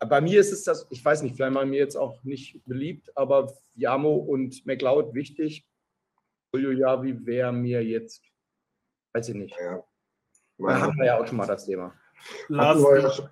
Bei 0.05 0.21
mir 0.21 0.40
ist 0.40 0.53
es 0.53 0.64
das, 0.64 0.87
ich 0.90 1.05
weiß 1.05 1.23
nicht, 1.23 1.37
vielleicht 1.37 1.53
mal 1.53 1.67
mir 1.67 1.79
jetzt 1.79 1.97
auch 1.97 2.23
nicht 2.25 2.64
beliebt, 2.64 3.11
aber 3.17 3.53
Yamo 3.75 4.14
und 4.14 4.64
McLeod 4.67 5.14
wichtig. 5.14 5.67
Puljojavi 6.53 7.27
wäre 7.27 7.53
mir 7.53 7.85
jetzt, 7.85 8.23
weiß 9.12 9.29
ich 9.31 9.35
nicht. 9.35 9.57
Ja. 9.59 9.85
Da 10.59 10.81
haben 10.81 10.99
wir 10.99 11.07
ja 11.07 11.21
auch 11.21 11.27
schon 11.27 11.37
mal 11.37 11.47
das 11.47 11.67
Thema. 11.67 11.93
Lars, 12.49 12.81
ja 13.19 13.29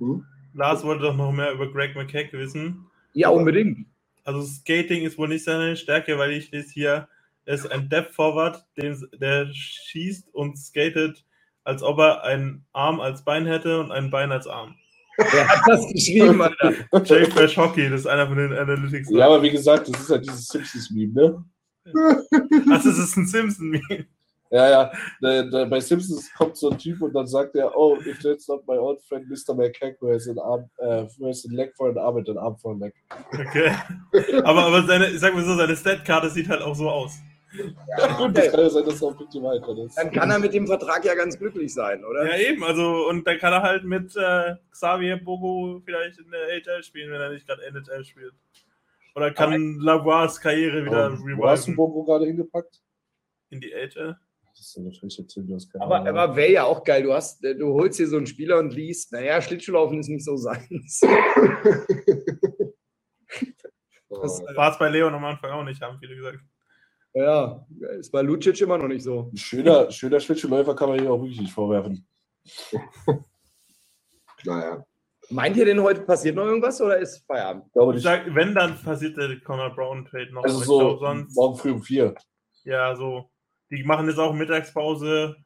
hm? 0.00 0.26
Lars 0.54 0.84
wollte 0.84 1.04
doch 1.04 1.16
noch 1.16 1.32
mehr 1.32 1.52
über 1.52 1.70
Greg 1.70 1.94
McKeck 1.94 2.32
wissen. 2.32 2.86
Ja, 3.12 3.28
unbedingt. 3.28 3.86
Also 4.24 4.42
Skating 4.42 5.04
ist 5.04 5.18
wohl 5.18 5.28
nicht 5.28 5.44
seine 5.44 5.76
Stärke, 5.76 6.18
weil 6.18 6.32
ich 6.32 6.50
lese 6.50 6.72
hier, 6.72 7.08
er 7.44 7.54
ist 7.54 7.70
ein 7.70 7.88
Depth 7.88 8.12
Forward, 8.12 8.64
den, 8.76 9.06
der 9.20 9.52
schießt 9.52 10.32
und 10.34 10.56
skatet, 10.58 11.24
als 11.62 11.82
ob 11.82 11.98
er 11.98 12.24
einen 12.24 12.64
Arm 12.72 13.00
als 13.00 13.24
Bein 13.24 13.46
hätte 13.46 13.80
und 13.80 13.92
ein 13.92 14.10
Bein 14.10 14.32
als 14.32 14.46
Arm. 14.46 14.76
Wer 15.16 15.48
hat 15.48 15.62
das 15.66 15.86
geschrieben, 15.92 16.40
Alter? 16.40 16.72
Jake 17.04 17.30
Fresh 17.30 17.56
Hockey, 17.56 17.88
das 17.88 18.00
ist 18.00 18.06
einer 18.06 18.26
von 18.26 18.36
den 18.36 18.52
Analytics. 18.52 19.10
Ja, 19.10 19.26
aber 19.26 19.42
wie 19.42 19.50
gesagt, 19.50 19.88
das 19.88 20.00
ist 20.00 20.10
halt 20.10 20.24
dieses 20.24 20.46
Simpsons-Meme, 20.48 21.12
ne? 21.12 21.44
Ach, 22.70 22.82
das 22.82 22.98
ist 22.98 23.16
ein 23.16 23.26
Simpson-Meme. 23.26 24.06
Ja, 24.50 24.70
ja. 24.70 24.92
Da, 25.20 25.42
da, 25.42 25.64
bei 25.64 25.80
Simpsons 25.80 26.32
kommt 26.34 26.56
so 26.56 26.70
ein 26.70 26.78
Typ 26.78 27.02
und 27.02 27.12
dann 27.12 27.26
sagt 27.26 27.56
er, 27.56 27.76
oh, 27.76 27.96
if 28.06 28.20
that's 28.20 28.46
not 28.46 28.66
my 28.68 28.76
old 28.76 29.02
friend 29.02 29.28
Mr. 29.28 29.54
McCack, 29.54 29.96
who 30.00 30.12
has 30.12 30.28
an 30.28 30.38
arm, 30.38 30.70
uh, 30.80 31.06
who 31.18 31.26
has 31.26 31.44
a 31.44 31.52
leg 31.52 31.72
for 31.76 31.90
an 31.90 31.98
arm 31.98 32.18
and 32.18 32.28
an 32.28 32.38
arm 32.38 32.56
for 32.58 32.72
a 32.72 32.76
leg. 32.76 32.92
Okay. 33.32 33.74
aber, 34.44 34.66
aber 34.66 34.86
seine, 34.86 35.10
ich 35.10 35.18
sag 35.18 35.34
mal 35.34 35.44
so, 35.44 35.56
seine 35.56 35.74
Stat-Karte 35.74 36.30
sieht 36.30 36.48
halt 36.48 36.62
auch 36.62 36.76
so 36.76 36.88
aus. 36.88 37.18
Ja, 37.54 38.16
gut, 38.16 38.36
das 38.36 38.50
kann 38.50 38.60
ja 38.60 38.70
sein, 38.70 38.84
dass 38.84 39.02
er 39.02 39.14
Picture 39.14 39.44
weiter 39.44 39.76
ist. 39.84 39.96
Dann 39.96 40.10
kann 40.10 40.30
er 40.30 40.38
mit 40.38 40.52
dem 40.52 40.66
Vertrag 40.66 41.04
ja 41.04 41.14
ganz 41.14 41.38
glücklich 41.38 41.72
sein, 41.72 42.04
oder? 42.04 42.26
Ja, 42.26 42.36
eben. 42.50 42.64
Also, 42.64 43.08
und 43.08 43.26
dann 43.26 43.38
kann 43.38 43.52
er 43.52 43.62
halt 43.62 43.84
mit 43.84 44.14
äh, 44.16 44.56
Xavier 44.70 45.16
Bogo 45.16 45.80
vielleicht 45.84 46.18
in 46.18 46.30
der 46.30 46.60
HL 46.60 46.82
spielen, 46.82 47.12
wenn 47.12 47.20
er 47.20 47.30
nicht 47.30 47.46
gerade 47.46 47.64
NHL 47.64 48.04
spielt. 48.04 48.34
Oder 49.14 49.30
kann 49.32 49.78
Lavois 49.78 50.40
Karriere 50.40 50.84
wieder 50.84 51.10
oh, 51.10 51.14
reviven. 51.14 51.38
Wo 51.38 51.48
hast 51.48 51.68
du 51.68 51.76
Bogo 51.76 52.02
gerade 52.04 52.26
hingepackt? 52.26 52.80
In 53.50 53.60
die 53.60 53.70
HL. 53.70 54.16
Das 54.56 54.76
ist 54.76 54.78
natürlich 54.78 55.18
jetzt 55.18 55.36
das 55.36 55.68
aber, 55.80 56.06
aber 56.06 56.36
wäre 56.36 56.52
ja 56.52 56.64
auch 56.64 56.84
geil. 56.84 57.02
Du, 57.02 57.12
hast, 57.12 57.42
du 57.42 57.74
holst 57.74 57.96
hier 57.96 58.06
so 58.06 58.16
einen 58.16 58.26
Spieler 58.26 58.58
und 58.58 58.72
liest, 58.72 59.12
naja, 59.12 59.42
Schlittschuhlaufen 59.42 59.98
ist 59.98 60.08
nicht 60.08 60.24
so 60.24 60.36
seins. 60.36 61.00
das 64.10 64.42
war 64.54 64.70
es 64.70 64.78
bei 64.78 64.88
Leon 64.90 65.12
am 65.12 65.24
Anfang 65.24 65.50
auch 65.50 65.64
nicht, 65.64 65.82
haben 65.82 65.98
viele 65.98 66.14
gesagt. 66.14 66.38
Ja, 67.14 67.64
ist 67.98 68.10
bei 68.10 68.22
Lucic 68.22 68.60
immer 68.60 68.76
noch 68.76 68.88
nicht 68.88 69.04
so. 69.04 69.30
Ein 69.32 69.36
schöner, 69.36 69.90
schöner 69.90 70.18
Schlittschuhläufer 70.18 70.74
kann 70.74 70.88
man 70.88 70.98
hier 70.98 71.12
auch 71.12 71.20
wirklich 71.20 71.40
nicht 71.40 71.52
vorwerfen. 71.52 72.04
naja. 74.44 74.84
Meint 75.30 75.56
ihr 75.56 75.64
denn 75.64 75.80
heute 75.80 76.02
passiert 76.02 76.36
noch 76.36 76.44
irgendwas 76.44 76.80
oder 76.80 76.98
ist 76.98 77.24
Feierabend? 77.24 77.64
Ich 77.94 78.02
sag, 78.02 78.34
wenn, 78.34 78.54
dann 78.54 78.76
passiert 78.82 79.16
der 79.16 79.40
Conor 79.40 79.74
Brown 79.74 80.04
Trade 80.04 80.32
noch. 80.32 80.42
Also 80.42 80.58
so 80.58 80.78
glaub, 80.78 80.98
sonst, 80.98 81.34
morgen 81.34 81.56
früh 81.56 81.70
um 81.70 81.82
vier. 81.82 82.14
Ja, 82.64 82.94
so. 82.94 83.30
Die 83.70 83.84
machen 83.84 84.08
jetzt 84.08 84.18
auch 84.18 84.34
Mittagspause. 84.34 85.36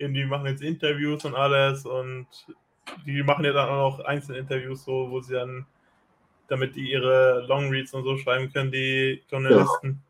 Die 0.00 0.24
machen 0.24 0.46
jetzt 0.46 0.62
Interviews 0.62 1.24
und 1.24 1.34
alles 1.34 1.84
und 1.84 2.28
die 3.04 3.22
machen 3.22 3.44
ja 3.44 3.52
dann 3.52 3.68
auch 3.68 3.98
noch 3.98 4.04
Einzelinterviews, 4.04 4.84
so, 4.84 5.10
wo 5.10 5.20
sie 5.20 5.34
dann 5.34 5.66
damit 6.48 6.76
die 6.76 6.90
ihre 6.90 7.44
Long 7.48 7.68
Reads 7.70 7.92
und 7.94 8.04
so 8.04 8.16
schreiben 8.16 8.52
können, 8.52 8.70
die 8.70 9.24
Journalisten. 9.28 9.88
Ja. 9.88 10.05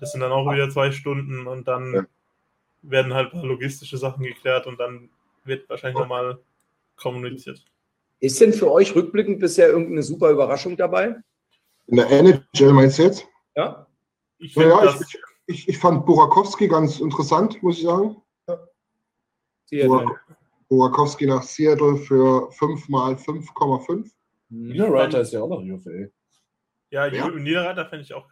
Das 0.00 0.12
sind 0.12 0.20
dann 0.20 0.32
auch 0.32 0.50
wieder 0.50 0.70
zwei 0.70 0.90
Stunden 0.90 1.46
und 1.46 1.68
dann 1.68 1.94
ja. 1.94 2.06
werden 2.82 3.12
halt 3.12 3.32
ein 3.32 3.40
paar 3.40 3.48
logistische 3.48 3.98
Sachen 3.98 4.24
geklärt 4.24 4.66
und 4.66 4.80
dann 4.80 5.10
wird 5.44 5.68
wahrscheinlich 5.68 5.98
nochmal 5.98 6.38
kommuniziert. 6.96 7.64
Ist 8.20 8.40
denn 8.40 8.52
für 8.52 8.70
euch 8.70 8.94
rückblickend 8.94 9.40
bisher 9.40 9.68
irgendeine 9.68 10.02
super 10.02 10.30
Überraschung 10.30 10.76
dabei? 10.76 11.16
In 11.86 11.96
der 11.96 12.10
NHL 12.10 12.72
meinst 12.72 12.98
du 12.98 13.02
jetzt? 13.02 13.26
Ja. 13.56 13.86
Ich, 14.38 14.54
ja, 14.54 14.84
ich, 14.84 15.18
ich, 15.46 15.68
ich, 15.68 15.78
fand 15.78 16.06
Burakowski 16.06 16.68
ganz 16.68 17.00
interessant, 17.00 17.62
muss 17.62 17.78
ich 17.78 17.84
sagen. 17.84 18.16
Ja. 19.70 20.04
Burakowski 20.68 21.26
nach 21.26 21.42
Seattle 21.42 21.96
für 21.96 22.50
5 22.52 22.88
mal 22.88 23.14
5,5. 23.14 24.10
Niederreiter 24.48 25.20
ist 25.20 25.32
ja 25.32 25.42
auch 25.42 25.48
noch 25.48 25.62
UFA. 25.62 26.08
Ja, 26.90 27.06
ja. 27.06 27.28
Niederreiter 27.28 27.86
fände 27.86 28.04
ich 28.04 28.14
auch. 28.14 28.26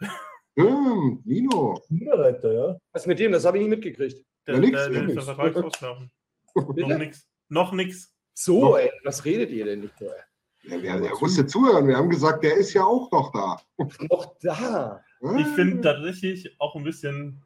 Stimmt, 0.58 1.24
Nino. 1.26 1.80
Niederreiter, 1.88 2.52
ja. 2.52 2.76
Was 2.92 3.06
mit 3.06 3.18
dem? 3.18 3.32
Das 3.32 3.44
habe 3.44 3.58
ich 3.58 3.62
nicht 3.62 3.70
mitgekriegt. 3.70 4.24
Der, 4.46 4.54
ja, 4.54 4.60
nix, 4.60 4.72
der, 4.72 4.90
der, 4.90 5.06
der 5.06 5.22
Vertrag 5.22 5.56
auslaufen. 5.56 6.10
noch 6.54 6.98
nichts. 6.98 7.28
Noch 7.48 7.72
nichts. 7.72 8.12
So, 8.34 8.60
noch. 8.60 8.78
ey, 8.78 8.90
was 9.04 9.24
redet 9.24 9.50
ihr 9.50 9.64
denn 9.66 9.80
nicht? 9.80 9.94
Ja, 10.00 10.82
wer, 10.82 11.00
wer 11.00 11.10
musste 11.20 11.46
zuhören? 11.46 11.86
Wir 11.86 11.96
haben 11.96 12.10
gesagt, 12.10 12.42
der 12.42 12.56
ist 12.56 12.72
ja 12.74 12.84
auch 12.84 13.10
noch 13.12 13.32
da. 13.32 13.60
noch 14.10 14.36
da. 14.40 15.02
Ich 15.38 15.46
finde 15.48 15.80
tatsächlich 15.80 16.54
auch 16.58 16.74
ein 16.74 16.84
bisschen 16.84 17.42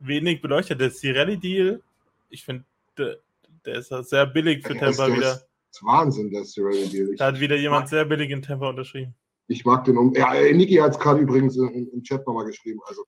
wenig 0.00 0.40
beleuchtet. 0.40 0.80
Der 0.80 0.90
Cirelli-Deal, 0.90 1.82
ich 2.30 2.44
finde, 2.44 2.64
der, 2.96 3.18
der, 3.64 3.76
ist 3.76 3.88
sehr 3.88 4.26
billig 4.26 4.66
für 4.66 4.76
Tampa 4.76 5.08
wieder. 5.08 5.20
Das 5.20 5.46
ist 5.70 5.84
Wahnsinn, 5.84 6.30
der 6.30 6.44
Cirelli-Deal. 6.44 7.16
Da 7.16 7.26
hat 7.26 7.40
wieder 7.40 7.56
jemand 7.56 7.88
sehr 7.88 8.04
billig 8.04 8.30
in 8.30 8.42
Tampa 8.42 8.68
unterschrieben. 8.68 9.14
Ich 9.46 9.64
mag 9.64 9.84
den 9.84 9.98
um. 9.98 10.14
Ja, 10.14 10.32
Niki 10.32 10.76
hat 10.76 10.92
es 10.92 10.98
gerade 10.98 11.20
übrigens 11.20 11.56
im, 11.56 11.90
im 11.92 12.02
Chat 12.02 12.26
nochmal 12.26 12.46
geschrieben. 12.46 12.80
Also, 12.86 13.04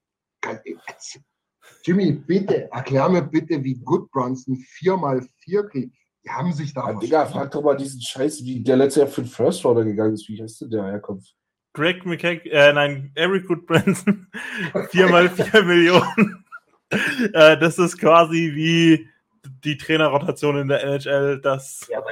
Jimmy, 1.82 2.12
bitte, 2.12 2.70
erklär 2.70 3.08
mir 3.08 3.22
bitte, 3.22 3.62
wie 3.62 3.74
Good 3.74 4.10
Brunson 4.10 4.56
4x4 4.56 5.68
kriegt. 5.68 5.96
Die 6.24 6.30
haben 6.30 6.52
sich 6.52 6.74
da. 6.74 6.90
Ja, 6.90 6.98
Digga, 6.98 7.26
frag 7.26 7.50
doch 7.52 7.62
mal 7.62 7.76
diesen 7.76 8.00
Scheiß, 8.00 8.44
wie 8.44 8.60
der 8.60 8.76
letzte 8.76 9.00
Jahr 9.00 9.08
für 9.08 9.22
den 9.22 9.30
First 9.30 9.64
Rounder 9.64 9.84
gegangen 9.84 10.14
ist. 10.14 10.28
Wie 10.28 10.40
heißt 10.42 10.60
denn 10.62 10.70
der 10.70 10.84
herkommt? 10.84 11.34
Greg 11.72 12.04
McKay, 12.06 12.40
äh, 12.50 12.72
nein, 12.72 13.12
Eric 13.14 13.46
Good 13.46 13.66
Branson. 13.66 14.26
4x4 14.72 15.62
Millionen. 15.64 16.44
äh, 17.32 17.58
das 17.58 17.78
ist 17.78 17.98
quasi 17.98 18.52
wie 18.54 19.08
die 19.64 19.76
Trainerrotation 19.76 20.58
in 20.58 20.68
der 20.68 20.82
NHL, 20.82 21.40
dass, 21.40 21.86
ja, 21.88 22.02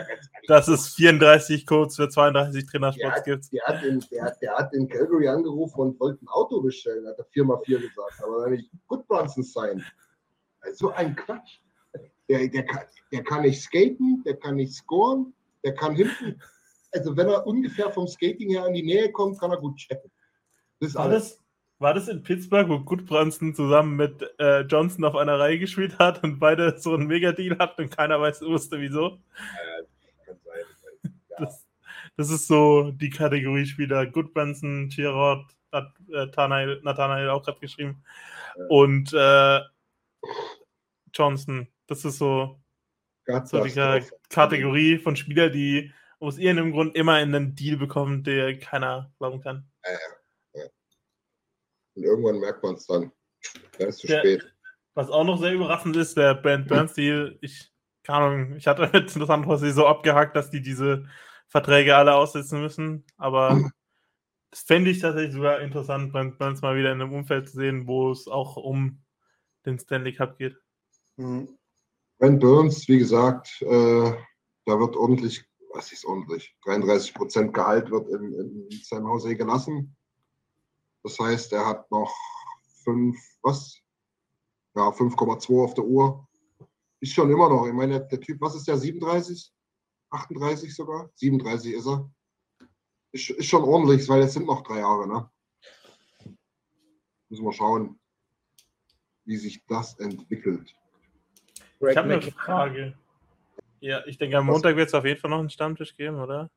dass 0.46 0.68
es 0.68 0.94
34 0.94 1.66
Codes 1.66 1.96
für 1.96 2.08
32 2.08 2.66
Trainerspots 2.66 3.24
gibt. 3.24 3.52
Der 3.52 3.62
hat, 3.64 3.82
in, 3.84 4.00
der, 4.10 4.36
der 4.40 4.54
hat 4.54 4.72
in 4.74 4.88
Calgary 4.88 5.28
angerufen 5.28 5.80
und 5.80 6.00
wollte 6.00 6.24
ein 6.24 6.28
Auto 6.28 6.60
bestellen, 6.60 7.06
hat 7.06 7.18
er 7.18 7.26
4x4 7.26 7.80
gesagt, 7.80 8.22
aber 8.22 8.42
dann 8.42 8.52
nicht 8.52 8.70
Good 8.86 9.06
Brunson 9.06 9.42
sein. 9.42 9.84
Also 10.60 10.90
ein 10.92 11.14
Quatsch. 11.16 11.60
Der, 12.28 12.48
der, 12.48 12.64
kann, 12.64 12.84
der 13.12 13.22
kann 13.22 13.42
nicht 13.42 13.60
skaten, 13.60 14.22
der 14.24 14.36
kann 14.36 14.56
nicht 14.56 14.72
scoren, 14.72 15.34
der 15.62 15.74
kann 15.74 15.94
hinten. 15.94 16.40
Also 16.92 17.16
wenn 17.16 17.28
er 17.28 17.46
ungefähr 17.46 17.90
vom 17.90 18.06
Skating 18.06 18.50
her 18.50 18.66
in 18.66 18.74
die 18.74 18.82
Nähe 18.82 19.12
kommt, 19.12 19.38
kann 19.38 19.50
er 19.50 19.58
gut 19.58 19.76
checken. 19.76 20.10
Das 20.80 20.94
war, 20.94 21.08
das, 21.08 21.43
war 21.78 21.94
das 21.94 22.08
in 22.08 22.22
Pittsburgh, 22.22 22.68
wo 22.68 22.80
Gudbranson 22.80 23.54
zusammen 23.54 23.96
mit 23.96 24.22
äh, 24.38 24.60
Johnson 24.62 25.04
auf 25.04 25.16
einer 25.16 25.38
Reihe 25.38 25.58
gespielt 25.58 25.98
hat 25.98 26.22
und 26.22 26.38
beide 26.38 26.78
so 26.78 26.94
einen 26.94 27.06
Mega-Deal 27.06 27.58
hatten 27.58 27.82
und 27.82 27.96
keiner 27.96 28.20
weiß, 28.20 28.42
wusste 28.42 28.80
wieso? 28.80 29.20
Ja. 29.36 30.34
Ja. 31.28 31.36
Das, 31.38 31.66
das, 32.16 32.30
ist 32.30 32.46
so 32.46 32.92
die 32.92 33.10
Kategorie 33.10 33.66
Spieler. 33.66 34.06
Gudbranson, 34.06 34.88
Girard, 34.88 35.50
hat 35.72 35.92
äh, 36.12 36.26
Nathanael 36.82 37.30
auch 37.30 37.42
gerade 37.42 37.60
geschrieben. 37.60 38.04
Ja. 38.56 38.66
Und 38.68 39.12
äh, 39.12 39.60
Johnson. 41.12 41.68
Das 41.86 42.04
ist 42.04 42.18
so, 42.18 42.60
so 43.44 43.64
die 43.64 44.02
Kategorie 44.30 44.98
von 44.98 45.16
Spielern, 45.16 45.52
die 45.52 45.92
aus 46.18 46.38
irgendeinem 46.38 46.72
Grund 46.72 46.96
immer 46.96 47.20
in 47.20 47.34
einen 47.34 47.54
Deal 47.54 47.76
bekommen, 47.76 48.24
der 48.24 48.58
keiner 48.58 49.12
glauben 49.18 49.40
kann. 49.40 49.68
Ja. 49.84 49.98
Und 51.94 52.04
irgendwann 52.04 52.40
merkt 52.40 52.62
man 52.62 52.74
es 52.74 52.86
dann. 52.86 53.12
Dann 53.78 53.88
ist 53.88 53.98
zu 53.98 54.06
der, 54.06 54.20
spät. 54.20 54.54
Was 54.94 55.10
auch 55.10 55.24
noch 55.24 55.38
sehr 55.38 55.52
überraschend 55.52 55.96
ist, 55.96 56.16
der 56.16 56.34
Brand 56.34 56.68
Burns 56.68 56.94
Deal. 56.94 57.36
Ich, 57.40 57.72
keine 58.02 58.24
Ahnung, 58.24 58.56
ich 58.56 58.66
hatte 58.66 58.90
mit 58.92 59.14
das 59.14 59.30
andere 59.30 59.58
so 59.72 59.86
abgehakt, 59.86 60.36
dass 60.36 60.50
die 60.50 60.62
diese 60.62 61.06
Verträge 61.48 61.96
alle 61.96 62.14
aussetzen 62.14 62.60
müssen. 62.60 63.04
Aber 63.16 63.70
das 64.50 64.62
fände 64.62 64.90
ich 64.90 65.00
tatsächlich 65.00 65.34
sogar 65.34 65.60
interessant, 65.60 66.12
Brand 66.12 66.38
Burns 66.38 66.62
mal 66.62 66.76
wieder 66.76 66.92
in 66.92 67.00
einem 67.00 67.12
Umfeld 67.12 67.48
zu 67.48 67.56
sehen, 67.56 67.88
wo 67.88 68.12
es 68.12 68.28
auch 68.28 68.56
um 68.56 69.02
den 69.66 69.78
Stanley 69.78 70.14
Cup 70.14 70.38
geht. 70.38 70.56
Mhm. 71.16 71.58
Ben 72.18 72.38
Burns, 72.38 72.86
wie 72.88 72.98
gesagt, 72.98 73.60
äh, 73.62 74.12
da 74.64 74.78
wird 74.78 74.96
ordentlich, 74.96 75.44
was 75.72 75.90
ist 75.92 76.04
ordentlich, 76.04 76.56
33 76.64 77.14
Prozent 77.14 77.52
Gehalt 77.52 77.90
wird 77.90 78.08
in, 78.08 78.32
in 78.32 78.68
San 78.82 79.04
Jose 79.04 79.34
gelassen. 79.34 79.96
Das 81.04 81.18
heißt, 81.18 81.52
er 81.52 81.66
hat 81.66 81.90
noch 81.90 82.12
5, 82.82 83.16
was? 83.42 83.78
Ja, 84.74 84.88
5,2 84.88 85.62
auf 85.62 85.74
der 85.74 85.84
Uhr. 85.84 86.26
Ist 86.98 87.12
schon 87.12 87.30
immer 87.30 87.48
noch. 87.50 87.66
Ich 87.66 87.74
meine, 87.74 88.04
der 88.06 88.20
Typ, 88.20 88.40
was 88.40 88.54
ist 88.54 88.66
der? 88.66 88.78
37? 88.78 89.52
38 90.10 90.74
sogar? 90.74 91.10
37 91.14 91.74
ist 91.74 91.86
er. 91.86 92.10
Ist, 93.12 93.30
ist 93.30 93.46
schon 93.46 93.62
ordentlich, 93.62 94.08
weil 94.08 94.22
es 94.22 94.32
sind 94.32 94.46
noch 94.46 94.62
drei 94.62 94.78
Jahre, 94.78 95.06
ne? 95.06 95.30
Müssen 97.28 97.44
wir 97.44 97.52
schauen, 97.52 98.00
wie 99.24 99.36
sich 99.36 99.64
das 99.66 99.98
entwickelt. 99.98 100.74
Ich 101.80 101.96
habe 101.96 102.14
eine 102.14 102.22
Frage. 102.22 102.98
Ja, 103.80 104.04
ich 104.06 104.16
denke, 104.16 104.38
am 104.38 104.46
Montag 104.46 104.76
wird 104.76 104.88
es 104.88 104.94
auf 104.94 105.04
jeden 105.04 105.20
Fall 105.20 105.30
noch 105.30 105.40
einen 105.40 105.50
Stammtisch 105.50 105.94
geben, 105.96 106.18
oder? 106.18 106.50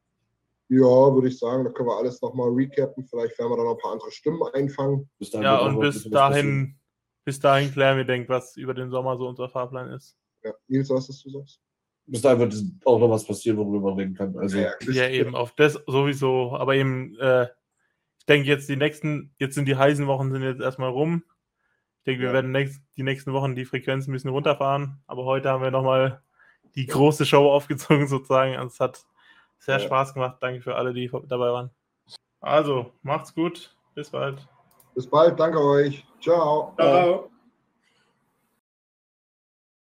Ja, 0.69 1.13
würde 1.13 1.27
ich 1.27 1.39
sagen. 1.39 1.63
Da 1.63 1.71
können 1.71 1.89
wir 1.89 1.97
alles 1.97 2.21
nochmal 2.21 2.49
recappen. 2.49 3.05
Vielleicht 3.07 3.37
werden 3.39 3.51
wir 3.51 3.57
dann 3.57 3.65
noch 3.65 3.75
ein 3.75 3.81
paar 3.81 3.93
andere 3.93 4.11
Stimmen 4.11 4.41
einfangen. 4.53 5.09
ja, 5.19 5.59
und 5.59 5.79
bis 5.79 6.09
dahin, 6.09 6.77
bis 7.23 7.39
dahin 7.39 7.71
klären 7.71 7.97
wir, 7.97 8.05
denke 8.05 8.29
was 8.29 8.57
über 8.57 8.73
den 8.73 8.89
Sommer 8.89 9.17
so 9.17 9.27
unser 9.27 9.49
Fahrplan 9.49 9.91
ist. 9.91 10.17
Ja, 10.43 10.53
Nils, 10.67 10.89
was 10.89 11.09
ist 11.09 11.23
du 11.25 11.29
sagst? 11.29 11.61
Bis 12.05 12.21
dahin 12.21 12.39
wird 12.39 12.55
auch 12.85 12.99
noch 12.99 13.09
was 13.09 13.25
passieren, 13.25 13.57
worüber 13.57 13.89
man 13.89 13.99
reden 13.99 14.13
kann. 14.13 14.37
Also, 14.37 14.57
ja, 14.57 14.71
ja, 14.89 15.09
eben, 15.09 15.35
auf 15.35 15.53
das 15.55 15.73
sowieso. 15.87 16.53
Aber 16.53 16.75
eben, 16.75 17.17
äh, 17.19 17.47
ich 18.19 18.25
denke 18.25 18.47
jetzt 18.47 18.69
die 18.69 18.77
nächsten, 18.77 19.33
jetzt 19.39 19.55
sind 19.55 19.67
die 19.67 19.75
heißen 19.75 20.07
Wochen 20.07 20.31
sind 20.31 20.43
jetzt 20.43 20.61
erstmal 20.61 20.89
rum 20.89 21.23
denke, 22.07 22.21
wir 22.21 22.29
ja. 22.29 22.33
werden 22.33 22.51
nächst, 22.51 22.81
die 22.95 23.03
nächsten 23.03 23.33
Wochen 23.33 23.53
die 23.53 23.65
Frequenz 23.65 24.07
ein 24.07 24.13
bisschen 24.13 24.31
runterfahren. 24.31 25.03
Aber 25.05 25.25
heute 25.25 25.49
haben 25.49 25.61
wir 25.61 25.71
nochmal 25.71 26.21
die 26.75 26.87
große 26.87 27.25
Show 27.25 27.51
aufgezogen, 27.51 28.07
sozusagen. 28.07 28.55
Also 28.55 28.67
es 28.67 28.79
hat 28.79 29.05
sehr 29.59 29.79
ja. 29.79 29.85
Spaß 29.85 30.13
gemacht. 30.13 30.37
Danke 30.41 30.61
für 30.61 30.75
alle, 30.75 30.93
die 30.93 31.09
dabei 31.27 31.51
waren. 31.51 31.71
Also, 32.41 32.91
macht's 33.01 33.33
gut. 33.33 33.75
Bis 33.95 34.09
bald. 34.09 34.47
Bis 34.95 35.07
bald. 35.09 35.39
Danke 35.39 35.59
euch. 35.59 36.05
Ciao. 36.21 36.73
Ciao. 36.77 37.29